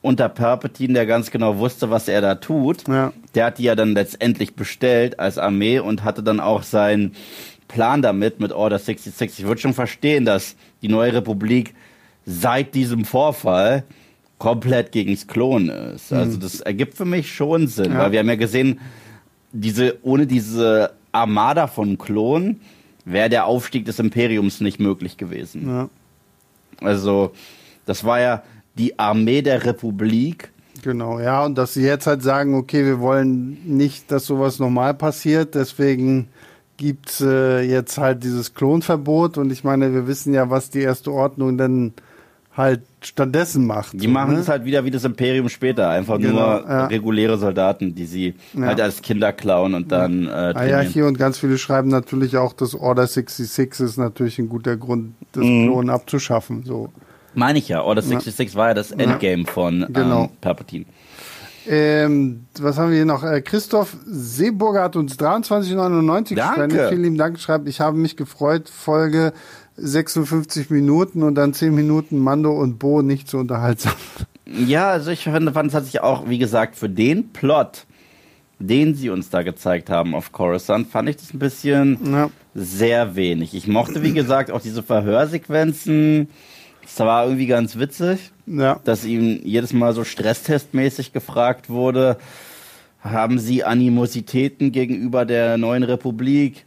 [0.00, 2.86] unter Palpatine, der ganz genau wusste, was er da tut.
[2.88, 3.12] Ja.
[3.34, 7.14] Der hat die ja dann letztendlich bestellt als Armee und hatte dann auch seinen
[7.68, 9.40] Plan damit mit Order 66.
[9.40, 11.74] Ich würde schon verstehen, dass die neue Republik
[12.30, 13.84] seit diesem Vorfall
[14.38, 16.12] komplett gegens Klon ist.
[16.12, 18.00] Also das ergibt für mich schon Sinn, Ja.
[18.00, 18.80] weil wir haben ja gesehen,
[19.52, 22.60] diese, ohne diese Armada von Klonen
[23.06, 25.66] wäre der Aufstieg des Imperiums nicht möglich gewesen.
[25.66, 25.88] Ja,
[26.82, 27.32] Also,
[27.86, 28.42] das war ja
[28.76, 30.50] die Armee der Republik.
[30.82, 31.18] genau.
[31.18, 35.54] Ja, und dass sie jetzt halt sagen, okay, wir wollen nicht, dass sowas normal passiert,
[35.54, 36.28] deswegen
[36.76, 39.38] gibt's äh, jetzt halt dieses Klonverbot.
[39.38, 41.94] Und ich meine, wir wissen ja, was die erste Ordnung dann
[42.58, 43.94] halt stattdessen macht.
[43.94, 44.40] Die so, machen ne?
[44.40, 45.88] es halt wieder wie das Imperium später.
[45.88, 46.86] Einfach Genau, nur ja.
[46.86, 48.66] reguläre Soldaten, die sie Ja.
[48.66, 50.86] halt als Kinder klauen und dann äh, Ah ja, trainieren.
[50.92, 55.14] hier und ganz viele schreiben natürlich auch, dass Order 66 ist natürlich ein guter Grund,
[55.32, 55.66] das Mhm.
[55.68, 56.64] Klon abzuschaffen.
[56.64, 56.90] So.
[57.34, 57.82] Meine ich ja.
[57.82, 60.24] Order 66 war ja das Endgame von Genau.
[60.24, 60.84] ähm, Palpatine.
[61.66, 63.22] Ähm, was haben wir hier noch?
[63.22, 66.54] Äh, Christoph Seeburger hat uns 23,99 Danke.
[66.62, 66.88] gespendet.
[66.88, 67.38] Vielen lieben Dank.
[67.38, 68.68] Schreibt, ich habe mich gefreut.
[68.70, 69.32] Folge
[69.78, 73.92] 56 Minuten und dann 10 Minuten Mando und Bo nicht so unterhaltsam.
[74.46, 77.86] Ja, also ich finde, fand es hat sich auch, wie gesagt, für den Plot,
[78.58, 82.30] den sie uns da gezeigt haben auf Coruscant, fand ich das ein bisschen Ja.
[82.54, 83.54] sehr wenig.
[83.54, 86.28] Ich mochte, wie gesagt, auch diese Verhörsequenzen.
[86.82, 88.32] Das war irgendwie ganz witzig.
[88.46, 88.80] Ja.
[88.84, 92.16] dass ihm jedes Mal so stresstestmäßig gefragt wurde,
[93.02, 96.64] haben Sie Animositäten gegenüber der neuen Republik?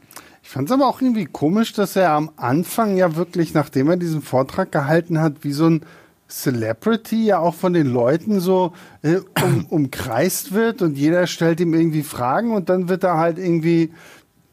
[0.52, 3.96] Ich fand es aber auch irgendwie komisch, dass er am Anfang ja wirklich, nachdem er
[3.96, 5.86] diesen Vortrag gehalten hat, wie so ein
[6.28, 11.74] Celebrity ja auch von den Leuten so äh, um, umkreist wird und jeder stellt ihm
[11.74, 13.94] irgendwie Fragen und dann wird er halt irgendwie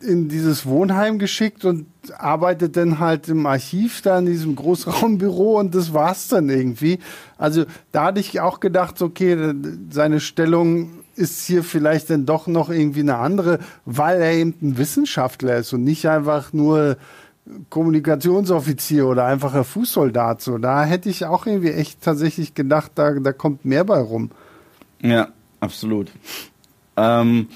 [0.01, 1.87] in dieses Wohnheim geschickt und
[2.17, 7.01] arbeitet dann halt im Archiv da in diesem Großraumbüro und das war's dann irgendwie.
[7.39, 9.53] Also da hatte ich auch gedacht, okay,
[9.91, 14.79] seine Stellung ist hier vielleicht dann doch noch irgendwie eine andere, weil er eben ein
[14.79, 16.97] Wissenschaftler ist und nicht einfach nur
[17.71, 20.41] Kommunikationsoffizier oder einfacher Fußsoldat.
[20.43, 24.31] So, da hätte ich auch irgendwie echt tatsächlich gedacht, da, da kommt mehr bei rum.
[25.03, 25.29] Ja,
[25.61, 26.11] absolut.
[26.97, 27.49] Ähm,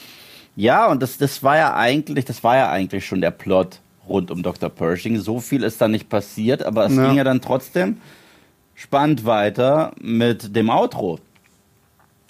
[0.56, 4.30] ja, und das, das war ja eigentlich, das war ja eigentlich schon der Plot rund
[4.30, 4.68] um Dr.
[4.68, 5.18] Pershing.
[5.18, 7.06] So viel ist da nicht passiert, aber es Ja.
[7.08, 7.98] ging ja dann trotzdem
[8.74, 11.18] spannend weiter mit dem Outro.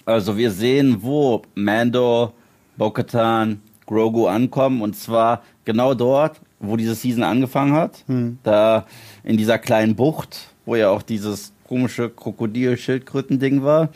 [0.05, 2.33] Also wir sehen, wo Mando,
[2.77, 8.03] Bo-Katan, Grogu ankommen und zwar genau dort, wo diese Season angefangen hat.
[8.43, 8.85] Da
[9.23, 13.89] in dieser kleinen Bucht, wo ja auch dieses komische Krokodil-Schildkröten-Ding war,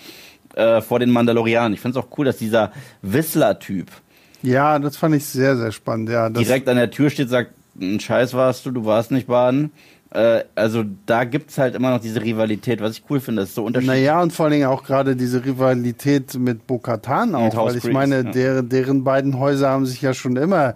[0.55, 1.74] äh, vor den Mandalorianern.
[1.74, 3.88] Ich finde es auch cool, dass dieser Whistler-Typ
[4.41, 6.10] Ja, das fand ich sehr, sehr spannend.
[6.10, 9.72] Ja, direkt an der Tür steht, sagt, ein Scheiß warst du, du warst nicht baden.
[10.12, 13.64] Äh, also da gibt's halt immer noch diese Rivalität, was ich cool finde, ist so
[13.64, 13.99] unterschiedlich.
[13.99, 18.18] Naja, und vor allen Dingen auch gerade diese Rivalität mit Bo-Katan auch, weil ich meine,
[18.18, 18.32] ja.
[18.32, 20.76] deren, deren beiden Häuser haben sich ja schon immer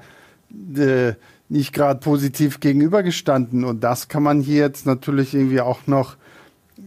[0.75, 1.13] äh,
[1.47, 6.15] nicht gerade positiv gegenübergestanden und das kann man hier jetzt natürlich irgendwie auch noch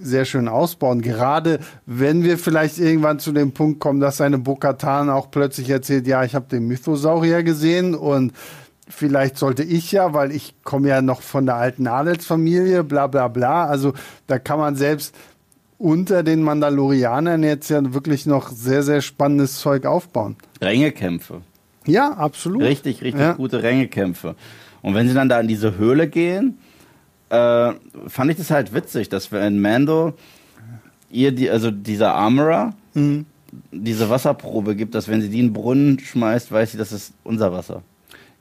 [0.01, 1.03] sehr schön ausbauen.
[1.03, 6.07] Gerade wenn wir vielleicht irgendwann zu dem Punkt kommen, dass seine Bo-Katan auch plötzlich erzählt,
[6.07, 8.33] ja, ich habe den Mythosaurier gesehen und
[8.89, 13.29] vielleicht sollte ich ja, weil ich komme ja noch von der alten Adelsfamilie, bla bla
[13.29, 13.67] bla.
[13.67, 13.93] Also
[14.27, 15.15] da kann man selbst
[15.79, 20.37] unter den Mandalorianern jetzt ja wirklich noch sehr, sehr spannendes Zeug aufbauen.
[20.61, 21.43] Rängekämpfe.
[21.87, 22.63] Ja, absolut.
[22.63, 23.33] Richtig, richtig Ja.
[23.33, 24.35] gute Rängekämpfe.
[24.83, 26.59] Und wenn sie dann da in diese Höhle gehen,
[27.31, 27.73] äh,
[28.07, 30.15] fand ich das halt witzig, dass wenn Mando
[31.11, 33.27] ihr die, also dieser Armorer Mhm.
[33.73, 37.13] diese Wasserprobe gibt, dass wenn sie die in den Brunnen schmeißt, weiß sie, das ist
[37.25, 37.83] unser Wasser.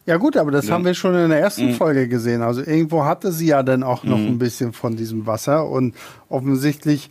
[0.05, 0.73] Ja gut, aber das Ja.
[0.73, 1.73] haben wir schon in der ersten Mhm.
[1.75, 2.41] Folge gesehen.
[2.41, 5.95] Also irgendwo hatte sie ja dann auch noch ein bisschen von diesem Wasser und
[6.29, 7.09] offensichtlich,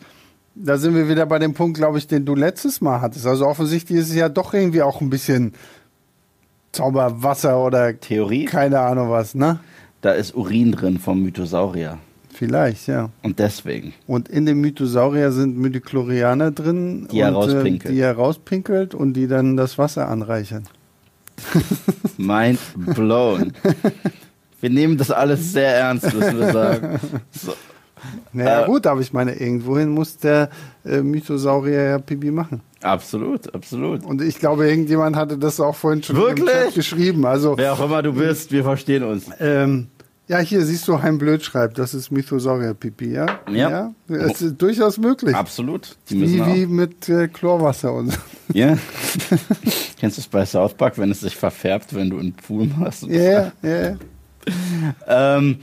[0.55, 3.27] da sind wir wieder bei dem Punkt, glaube ich, den du letztes Mal hattest.
[3.27, 5.55] Also offensichtlich ist es ja doch irgendwie auch ein bisschen
[6.73, 9.61] Zauberwasser oder Theorie, keine Ahnung was, ne?
[10.01, 11.99] da ist Urin drin vom Mythosaurier.
[12.35, 13.11] Vielleicht, ja.
[13.23, 13.93] Und deswegen.
[14.09, 17.95] Und in dem Mythosaurier sind Mythiklorianer drin, Die er und, äh, rauspinkelt.
[17.95, 20.65] die er rauspinkelt und die dann das Wasser anreichern.
[22.17, 22.59] Mind
[22.95, 23.53] blown.
[24.61, 27.01] Wir nehmen das alles sehr ernst, müssen wir sagen.
[27.33, 27.55] So.
[28.33, 30.51] Naja Äh, gut, aber ich meine, irgendwohin muss der
[30.85, 32.61] äh, Mythosaurier ja Pipi machen.
[32.83, 34.05] Absolut, absolut.
[34.05, 36.75] Und ich glaube, irgendjemand hatte das auch vorhin schon Wirklich?
[36.75, 37.25] Geschrieben.
[37.25, 39.27] Also, Wer auch immer du bist, wir verstehen uns.
[39.39, 39.87] ähm,
[40.33, 43.27] ja, hier siehst du, Heim Blöd schreibt, das ist Mythosaurier-Pipi, ja?
[43.51, 43.93] Ja.
[44.09, 45.35] Es ist durchaus möglich.
[45.37, 45.97] Absolut.
[46.09, 48.19] Wie, wie mit äh, Chlorwasser und so.
[48.55, 48.77] Ja.
[50.01, 53.03] Kennst du es bei South Park, wenn es sich verfärbt, wenn du einen Pool machst?
[53.05, 53.97] Ja, ja, ja.
[55.07, 55.59] Ähm,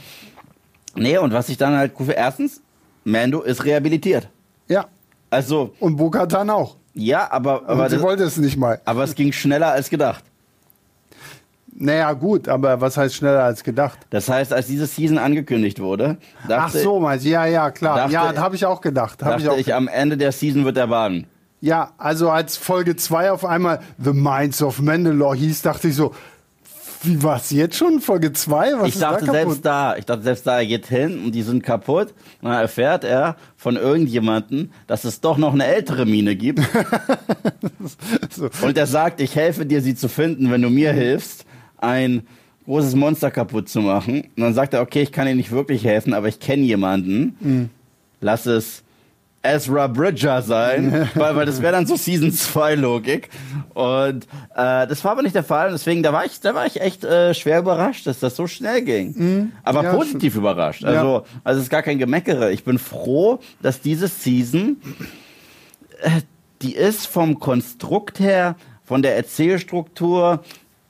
[0.96, 2.62] Nee, und was ich dann halt für, erstens,
[3.04, 4.28] Mando ist rehabilitiert.
[4.68, 4.88] Ja.
[5.30, 6.76] Also, Und Bokatan auch.
[6.94, 8.82] ja, aber, aber, Und sie das, wollte es nicht mal.
[8.86, 10.24] aber es ging schneller als gedacht.
[11.76, 14.00] Naja, gut, aber was heißt schneller als gedacht?
[14.10, 17.30] Das heißt, als diese Season angekündigt wurde, Ach dachte, so, meinst du?
[17.30, 17.98] Ja, ja, klar.
[17.98, 19.22] dachte- ja, habe ich auch gedacht.
[19.24, 21.28] Hab dachte ich auch ich, am Ende der Season wird er baden.
[21.62, 26.14] Ja, also als Folge 2 auf einmal The Minds of Mandalore hieß, dachte ich so,
[27.04, 28.02] wie war's jetzt schon?
[28.02, 28.74] Folge 2?
[28.80, 31.32] Was Ich ist dachte da selbst da, ich dachte selbst da, er geht hin und
[31.34, 32.14] die sind kaputt.
[32.42, 36.60] Und dann erfährt er von irgendjemanden, dass es doch noch eine ältere Mine gibt.
[38.30, 38.50] So.
[38.62, 41.46] Und er sagt, ich helfe dir, sie zu finden, wenn du mir hilfst,
[41.80, 42.28] ein
[42.66, 44.22] großes Monster kaputt zu machen.
[44.36, 47.36] Und dann sagt er, okay, ich kann dir nicht wirklich helfen, aber ich kenne jemanden.
[47.40, 47.70] Mhm.
[48.22, 48.84] Lass es
[49.42, 53.30] Ezra Bridger sein, weil, weil das wäre dann so Season 2 Logik.
[53.74, 54.26] Und
[54.56, 55.68] äh, das war aber nicht der Fall.
[55.68, 58.48] Und deswegen, da war ich, da war ich echt äh, schwer überrascht, dass das so
[58.48, 59.52] schnell ging.
[59.64, 59.86] Aber Mhm.
[59.86, 60.84] Ja, positiv überrascht.
[60.84, 62.52] Also, also es ist gar kein Gemeckere.
[62.52, 64.78] Ich bin froh, dass diese Season
[66.02, 66.22] äh,
[66.62, 70.44] die ist vom Konstrukt her, von der Erzählstruktur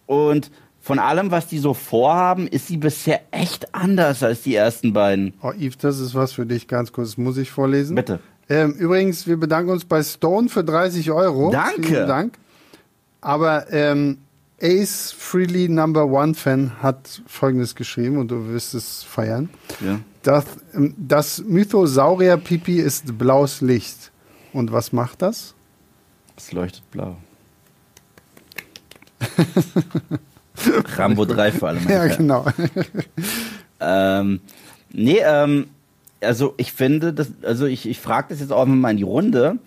[0.08, 0.50] und
[0.82, 5.34] von allem, was die so vorhaben, ist sie bisher echt anders als die ersten beiden.
[5.42, 7.10] Oh, Yves, das ist was für dich, ganz kurz.
[7.10, 7.96] Das muss ich vorlesen.
[7.96, 8.20] Bitte.
[8.48, 11.52] Ähm, übrigens, wir bedanken uns bei Stone für 30 Euro.
[11.52, 11.84] Danke.
[11.84, 12.38] Vielen Dank.
[13.22, 14.18] Aber ähm,
[14.62, 19.50] Ace Freely Number One Fan hat Folgendes geschrieben und du wirst es feiern.
[19.82, 20.00] Ja.
[20.24, 24.12] Das, ähm, das Mythosaurier-Pipi ist blaues Licht.
[24.54, 25.54] Und was macht das?
[26.36, 27.18] Es leuchtet blau.
[30.98, 31.80] Rambo 3 für alle.
[31.82, 32.46] meine Ja, genau.
[33.82, 34.42] Ähm,
[34.92, 35.68] nee, ähm,
[36.22, 39.58] also ich finde, das, also ich, ich frage das jetzt auch mal in die Runde,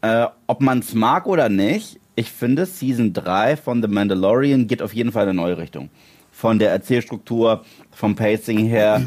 [0.00, 2.00] äh, ob man es mag oder nicht.
[2.14, 5.90] Ich finde, Season 3 von The Mandalorian geht auf jeden Fall in eine neue Richtung.
[6.32, 9.02] Von der Erzählstruktur, vom Pacing her.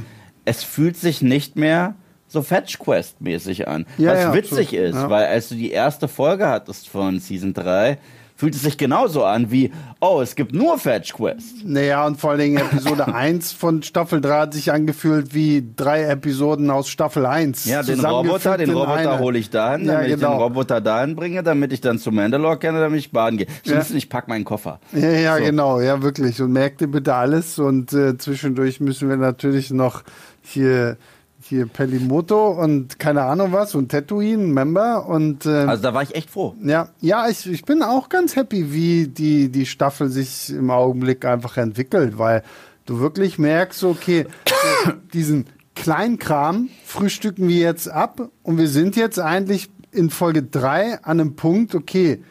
[0.46, 1.96] Es fühlt sich nicht mehr
[2.28, 3.86] so Fetch Quest-mäßig an.
[3.98, 4.86] Ja, was ja, witzig absolut.
[4.89, 5.10] ist, Ja.
[5.10, 7.98] weil als du die erste Folge hattest von Season 3,
[8.42, 11.64] fühlt es sich genauso an wie, oh, es gibt nur Fetch Quest.
[11.64, 16.06] Naja, und vor allen Dingen Episode 1 von Staffel 3 hat sich angefühlt wie drei
[16.06, 17.66] Episoden aus Staffel 1.
[17.66, 20.42] Ja, den Roboter, den Roboter hole ich dahin, Ja, damit ich den genau.
[20.42, 23.46] Roboter dahin bringe, damit ich dann zu Mandalore kenne, damit ich baden gehe.
[23.48, 23.54] Ja.
[23.74, 24.80] Schlimmsten, ich pack meinen Koffer.
[24.92, 25.44] Ja, ja, So.
[25.44, 26.42] genau, ja, wirklich.
[26.42, 27.60] Und merkt ihr bitte alles.
[27.60, 30.02] Und äh, zwischendurch müssen wir natürlich noch
[30.42, 30.98] hier,
[31.52, 36.16] hier Pelimoto und keine Ahnung was und Tatooine, Member und ähm, Also da war ich
[36.16, 36.56] echt froh.
[36.64, 41.26] ja, ja, ich, ich bin auch ganz happy, wie die, die Staffel sich im Augenblick
[41.26, 42.41] einfach entwickelt, weil
[42.86, 44.28] du wirklich merkst, okay,
[45.14, 45.45] diesen
[45.76, 51.36] Kleinkram frühstücken wir jetzt ab und wir sind jetzt eigentlich in Folge 3 an einem
[51.36, 52.24] Punkt, okay,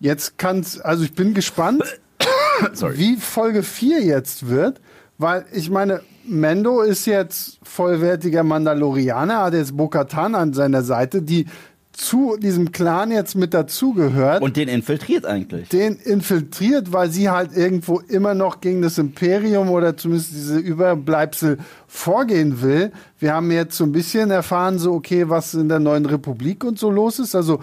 [0.00, 1.82] jetzt kann's, also ich bin gespannt,
[2.94, 4.80] wie Folge 4 jetzt wird,
[5.18, 11.46] weil ich meine, Mendo ist jetzt vollwertiger Mandalorianer, hat jetzt Bo-Katan an seiner Seite, die
[11.92, 15.68] zu diesem Clan jetzt mit dazugehört, Und den infiltriert eigentlich.
[15.68, 21.58] den infiltriert, weil sie halt irgendwo immer noch gegen das Imperium oder zumindest diese Überbleibsel
[21.86, 22.90] vorgehen will.
[23.20, 26.80] Wir haben jetzt so ein bisschen erfahren, so okay, was in der neuen Republik und
[26.80, 27.36] so los ist.
[27.36, 27.60] Also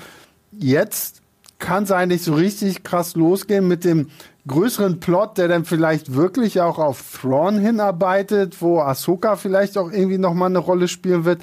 [0.58, 1.21] jetzt
[1.62, 4.10] kann es eigentlich so richtig krass losgehen mit dem
[4.48, 10.18] größeren Plot, der dann vielleicht wirklich auch auf Thrawn hinarbeitet, wo Ahsoka vielleicht auch irgendwie
[10.18, 11.42] nochmal eine Rolle spielen wird.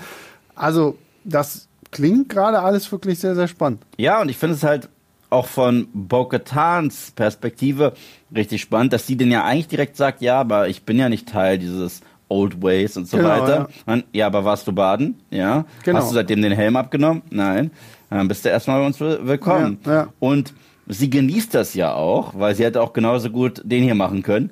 [0.54, 3.82] Also das klingt gerade alles wirklich sehr, sehr spannend.
[3.96, 4.90] Ja, und ich finde es halt
[5.30, 7.92] auch von Bo-Katans Perspektive
[8.34, 11.28] richtig spannend, dass sie den ja eigentlich direkt sagt, ja, aber ich bin ja nicht
[11.28, 13.68] Teil dieses Old Ways und so Genau, weiter.
[13.86, 15.20] Und, ja, aber warst du baden?
[15.30, 15.64] Ja.
[15.84, 15.98] Genau.
[15.98, 17.22] Hast du seitdem den Helm abgenommen?
[17.30, 17.70] Nein.
[18.10, 19.78] Dann bist du erstmal bei uns will- willkommen.
[19.84, 20.08] Ja, ja.
[20.18, 20.54] Und
[20.86, 24.50] sie genießt das ja auch, weil sie hätte auch genauso gut den hier machen können.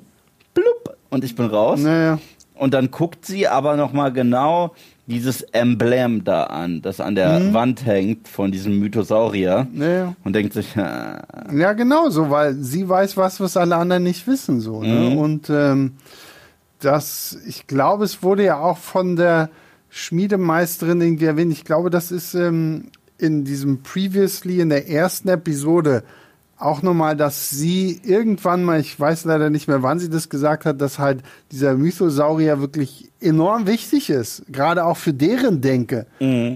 [0.53, 0.95] Blub.
[1.09, 1.79] Und ich bin raus.
[1.79, 2.19] Naja.
[2.53, 4.73] Und dann guckt sie aber noch mal genau
[5.05, 9.65] dieses Emblem da an, das an der Wand hängt von diesem Mythosaurier.
[9.71, 10.15] Naja.
[10.23, 11.19] Und denkt sich, äh,
[11.55, 14.59] Ja, genau so, weil sie weiß was, was alle anderen nicht wissen.
[14.59, 15.11] So, ne?
[15.11, 15.17] Mhm.
[15.17, 15.93] Und ähm,
[16.79, 19.49] das, ich glaube, es wurde ja auch von der
[19.89, 21.51] Schmiedemeisterin irgendwie erwähnt.
[21.53, 22.85] Ich glaube, das ist ähm,
[23.17, 26.03] in diesem Previously, in der ersten Episode,
[26.59, 30.65] auch nochmal, dass sie irgendwann mal, ich weiß leider nicht mehr, wann sie das gesagt
[30.65, 36.07] hat, dass halt dieser Mythosaurier wirklich enorm wichtig ist, gerade auch für deren Denke.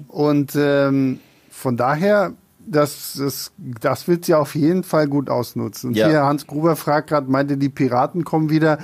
[0.07, 1.19] Und ähm,
[1.51, 2.33] von daher,
[2.65, 5.89] das, das, das wird sie auf jeden Fall gut ausnutzen.
[5.91, 6.07] Und Ja.
[6.09, 8.79] hier Hans Gruber fragt gerade, meinte, die Piraten kommen wieder?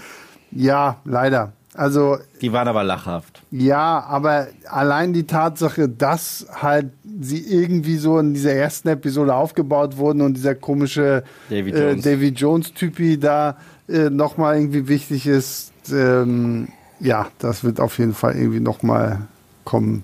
[0.52, 1.54] Ja, leider.
[1.78, 3.44] Also die waren aber lachhaft.
[3.52, 6.88] ja, aber allein die Tatsache, dass halt
[7.22, 12.04] sie irgendwie so in dieser ersten Episode aufgebaut wurden und dieser komische Davy äh, Jones.
[12.04, 13.58] Davy Jones Typi da
[13.88, 16.70] äh, nochmal irgendwie wichtig ist, ähm,
[17.00, 19.28] ja, das wird auf jeden Fall irgendwie nochmal
[19.64, 20.04] kommen.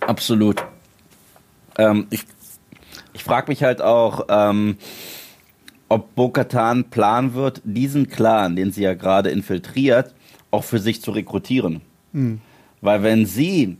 [0.00, 0.62] Absolut.
[1.78, 2.26] Ähm, ich
[3.14, 4.76] ich frage mich halt auch, ähm,
[5.88, 10.14] ob Bo-Katan planen wird, diesen Clan, den sie ja gerade infiltriert,
[10.50, 11.80] auch für sich zu rekrutieren.
[12.12, 12.40] Mhm.
[12.80, 13.76] Weil wenn sie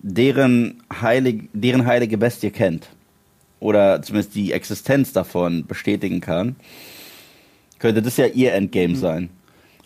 [0.00, 2.88] deren, heilig, deren heilige Bestie kennt,
[3.62, 6.56] oder zumindest die Existenz davon bestätigen kann,
[7.78, 8.96] könnte das ja ihr Endgame mhm.
[8.96, 9.30] sein.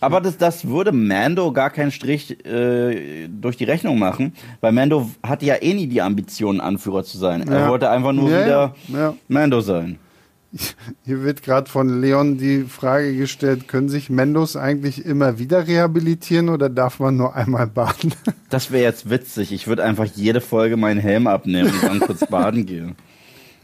[0.00, 5.10] Aber das, das würde Mando gar keinen Strich äh, durch die Rechnung machen, weil Mando
[5.22, 7.44] hatte ja eh nie die Ambition, Anführer zu sein.
[7.46, 7.54] Ja.
[7.54, 9.14] Er wollte einfach nur ja, wieder ja.
[9.28, 9.98] Mando sein.
[11.04, 16.48] Hier wird gerade von Leon die Frage gestellt, können sich Mendos eigentlich immer wieder rehabilitieren
[16.48, 18.14] oder darf man nur einmal baden?
[18.48, 19.50] Das wäre jetzt witzig.
[19.50, 22.94] Ich würde einfach jede Folge meinen Helm abnehmen und dann kurz baden gehen.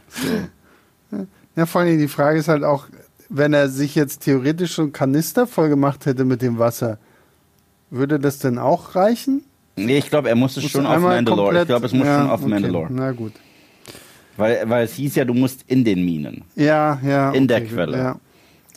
[0.09, 1.27] So.
[1.55, 2.87] Ja, vor allem die Frage ist halt auch,
[3.29, 6.99] wenn er sich jetzt theoretisch schon Kanister voll gemacht hätte mit dem Wasser,
[7.91, 9.45] würde das denn auch reichen?
[9.77, 11.61] Nee, ich glaube, er muss schon auf Mandalore.
[11.61, 12.51] Ich glaube, es muss ja, schon auf okay.
[12.51, 12.89] Mandalore.
[12.91, 13.33] Na gut.
[14.37, 16.43] Weil, weil es hieß ja, du musst in den Minen.
[16.57, 17.31] Ja, ja.
[17.31, 17.97] In okay, der Quelle.
[17.97, 18.17] Ja.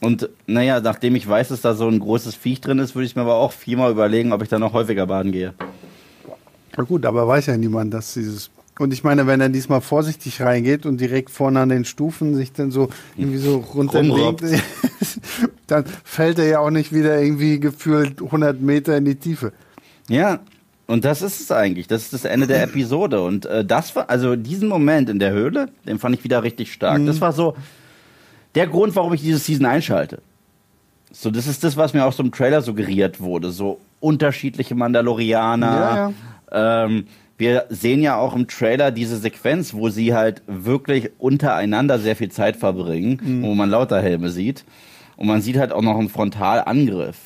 [0.02, 3.16] Und naja, nachdem ich weiß, dass da so ein großes Viech drin ist, würde ich
[3.16, 5.54] mir aber auch viermal überlegen, ob ich da noch häufiger baden gehe.
[6.76, 8.52] Na gut, aber weiß ja niemand, dass dieses.
[8.78, 12.52] Und ich meine, wenn er diesmal vorsichtig reingeht und direkt vorne an den Stufen sich
[12.52, 14.44] dann so irgendwie so runterlegt,
[15.68, 19.54] dann fällt er ja auch nicht wieder irgendwie gefühlt 100 Meter in die Tiefe.
[20.10, 20.42] Ja,
[20.88, 21.88] und das ist es eigentlich.
[21.88, 23.22] Das ist das Ende der Episode.
[23.24, 26.72] Und äh, das war, also diesen Moment in der Höhle, den fand ich wieder richtig
[26.72, 27.00] stark.
[27.00, 27.08] Mhm.
[27.08, 27.56] Das war so
[28.54, 30.20] der Grund, warum ich diese Season einschalte.
[31.12, 33.52] So, das ist das, was mir auch so im Trailer suggeriert wurde.
[33.52, 35.66] So unterschiedliche Mandalorianer.
[35.68, 36.14] Ja,
[36.52, 36.86] ja.
[36.86, 37.08] Ähm,
[37.38, 42.32] wir sehen ja auch im Trailer diese Sequenz, wo sie halt wirklich untereinander sehr viel
[42.32, 43.44] Zeit verbringen, mhm.
[43.44, 44.64] wo man lauter Helme sieht.
[45.18, 47.18] Und man sieht halt auch noch einen Frontalangriff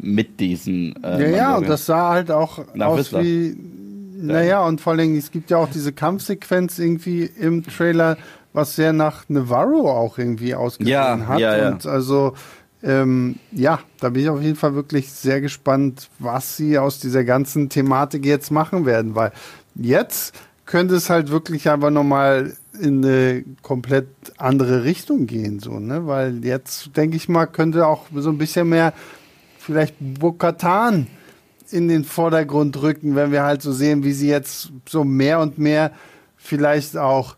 [0.00, 1.02] mit diesen.
[1.02, 3.56] Äh, ja, ja, und das sah halt auch aus wie.
[4.20, 8.16] Naja, und vor allem, es gibt ja auch diese Kampfsequenz irgendwie im Trailer,
[8.52, 11.38] was sehr nach Navarro auch irgendwie ausgesehen ja, hat.
[11.38, 11.68] Ja, ja.
[11.68, 12.34] Und also,
[12.82, 17.22] ähm, ja, da bin ich auf jeden Fall wirklich sehr gespannt, was sie aus dieser
[17.22, 19.32] ganzen Thematik jetzt machen werden, weil
[19.76, 20.34] jetzt
[20.66, 26.06] könnte es halt wirklich einfach nochmal in eine komplett andere Richtung gehen, so, ne?
[26.06, 28.92] Weil jetzt, denke ich mal, könnte auch so ein bisschen mehr
[29.58, 31.06] vielleicht Bokatan
[31.70, 35.58] in den Vordergrund rücken, wenn wir halt so sehen, wie sie jetzt so mehr und
[35.58, 35.92] mehr
[36.36, 37.36] vielleicht auch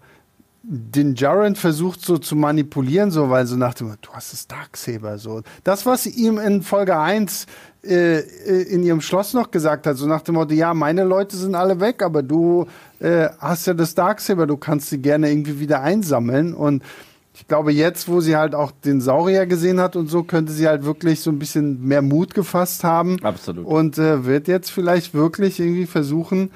[0.63, 5.19] den Jaren versucht so zu manipulieren, so, weil so nach dem, du hast das Darksaber,
[5.19, 5.43] so.
[5.65, 7.47] Das, was ihm in Folge 1
[7.83, 11.37] äh, äh, in ihrem Schloss noch gesagt hat, so nach dem Motto, ja, meine Leute
[11.37, 12.67] sind alle weg, aber du
[12.99, 16.83] äh, hast ja das Darksaber, du kannst sie gerne irgendwie wieder einsammeln und
[17.33, 20.69] ich glaube, jetzt, wo sie halt auch den Saurier gesehen hat und so, könnte sie
[20.69, 23.17] halt wirklich so ein bisschen mehr Mut gefasst haben.
[23.23, 23.65] Absolut.
[23.65, 26.51] Und äh, wird jetzt vielleicht wirklich irgendwie versuchen,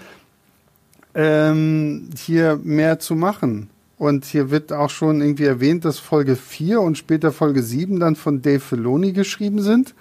[1.14, 3.70] ähm, hier mehr zu machen.
[3.96, 8.14] Und hier wird auch schon irgendwie erwähnt, dass Folge 4 und später Folge 7 dann
[8.14, 9.94] von Dave Filoni geschrieben sind.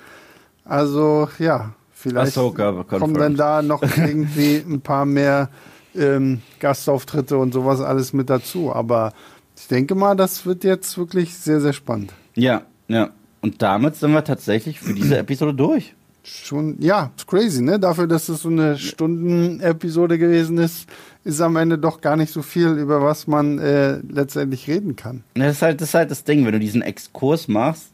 [0.65, 5.49] Also ja, vielleicht kommen dann da noch irgendwie ein paar mehr
[5.95, 8.73] ähm, Gastauftritte und sowas alles mit dazu.
[8.73, 9.13] Aber
[9.57, 12.13] ich denke mal, das wird jetzt wirklich sehr, sehr spannend.
[12.35, 13.09] Ja, ja.
[13.41, 15.95] Und damit sind wir tatsächlich für diese Episode durch.
[16.23, 17.77] Schon, ja, ist crazy, ne?
[17.77, 20.87] Dafür, dass es so eine Stunden-Episode gewesen ist,
[21.25, 25.25] ist am Ende doch gar nicht so viel, über was man äh, letztendlich reden kann.
[25.33, 27.91] Das ist, halt, das ist halt das Ding, wenn du diesen Exkurs machst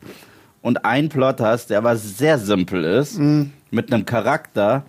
[0.61, 3.51] und einen Plot hast, der aber sehr simpel ist, mhm.
[3.71, 4.83] mit einem Charakter,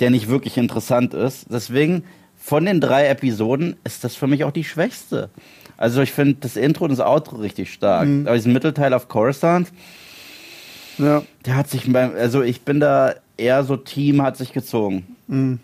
[0.00, 1.46] der nicht wirklich interessant ist.
[1.50, 2.04] Deswegen,
[2.36, 5.30] von den drei Episoden ist das für mich auch die schwächste.
[5.76, 8.08] Also ich finde das Intro und das Outro richtig stark.
[8.08, 8.26] Mhm.
[8.26, 9.72] Aber diesen Mittelteil auf Coruscant,
[10.98, 11.22] ja.
[11.44, 15.16] der hat sich, beim, also ich bin da eher so Team hat sich gezogen.
[15.26, 15.60] Mhm.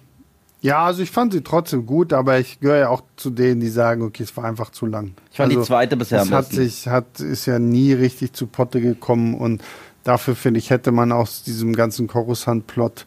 [0.62, 3.68] Ja, also ich fand sie trotzdem gut, aber ich gehöre ja auch zu denen, die
[3.68, 5.14] sagen, okay, es war einfach zu lang.
[5.32, 6.36] Ich fand also, die zweite bisher am besten.
[6.36, 9.62] hat sich, hat, ist ja nie richtig zu Potte gekommen und
[10.04, 13.06] dafür finde ich, hätte man aus diesem ganzen Coruscant-Plot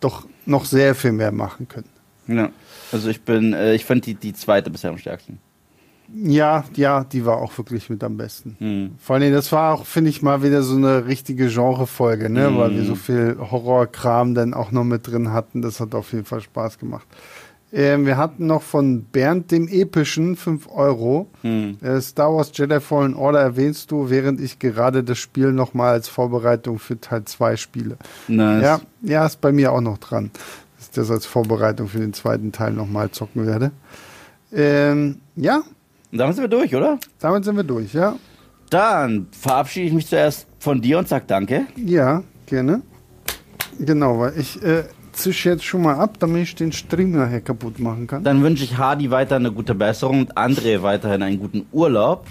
[0.00, 1.88] doch noch sehr viel mehr machen können.
[2.26, 2.50] Ja,
[2.90, 5.38] also ich bin, äh, ich fand die, die zweite bisher am stärksten.
[6.14, 8.56] Ja, ja, die war auch wirklich mit am besten.
[8.58, 8.90] Mhm.
[8.98, 12.50] Vor allem, das war auch, finde ich, mal wieder so eine richtige Genrefolge, ne?
[12.50, 12.58] Mhm.
[12.58, 15.60] Weil wir so viel Horrorkram dann auch noch mit drin hatten.
[15.60, 17.06] Das hat auf jeden Fall Spaß gemacht.
[17.70, 21.28] Ähm, wir hatten noch von Bernd dem Epischen 5 Euro.
[21.42, 21.76] Mhm.
[21.82, 26.08] Äh, Star Wars Jedi Fallen Order erwähnst du, während ich gerade das Spiel nochmal als
[26.08, 27.98] Vorbereitung für Teil 2 spiele.
[28.26, 28.62] Nice.
[28.62, 30.30] Ja, ja, ist bei mir auch noch dran,
[30.76, 33.72] dass ich das als Vorbereitung für den zweiten Teil nochmal zocken werde.
[34.50, 35.60] Ähm, ja,
[36.10, 36.98] und damit sind wir durch, oder?
[37.20, 38.16] Damit sind wir durch, ja.
[38.70, 41.66] Dann verabschiede ich mich zuerst von dir und sag Danke.
[41.76, 42.82] Ja, gerne.
[43.78, 47.78] Genau, weil ich äh, zische jetzt schon mal ab, damit ich den Stream nachher kaputt
[47.78, 48.24] machen kann.
[48.24, 52.26] Dann wünsche ich Hardy weiter eine gute Besserung und André weiterhin einen guten Urlaub.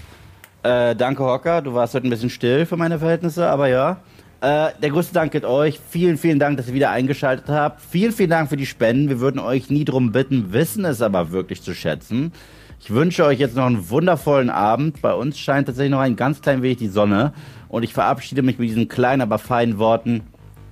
[0.64, 1.62] Äh, danke, Hocker.
[1.62, 4.02] Du warst heute ein bisschen still für meine Verhältnisse, aber ja.
[4.42, 5.80] Äh, der größte Dank geht euch.
[5.90, 7.82] Vielen, vielen Dank, dass ihr wieder eingeschaltet habt.
[7.82, 9.10] Vielen, vielen Dank für die Spenden.
[9.10, 12.32] Wir würden euch nie drum bitten, wissen es aber wirklich zu schätzen.
[12.80, 15.02] Ich wünsche euch jetzt noch einen wundervollen Abend.
[15.02, 17.34] Bei uns scheint tatsächlich noch ein ganz klein wenig die Sonne.
[17.70, 20.22] Und ich verabschiede mich mit diesen kleinen, aber feinen Worten.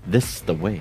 [0.10, 0.80] This is the way.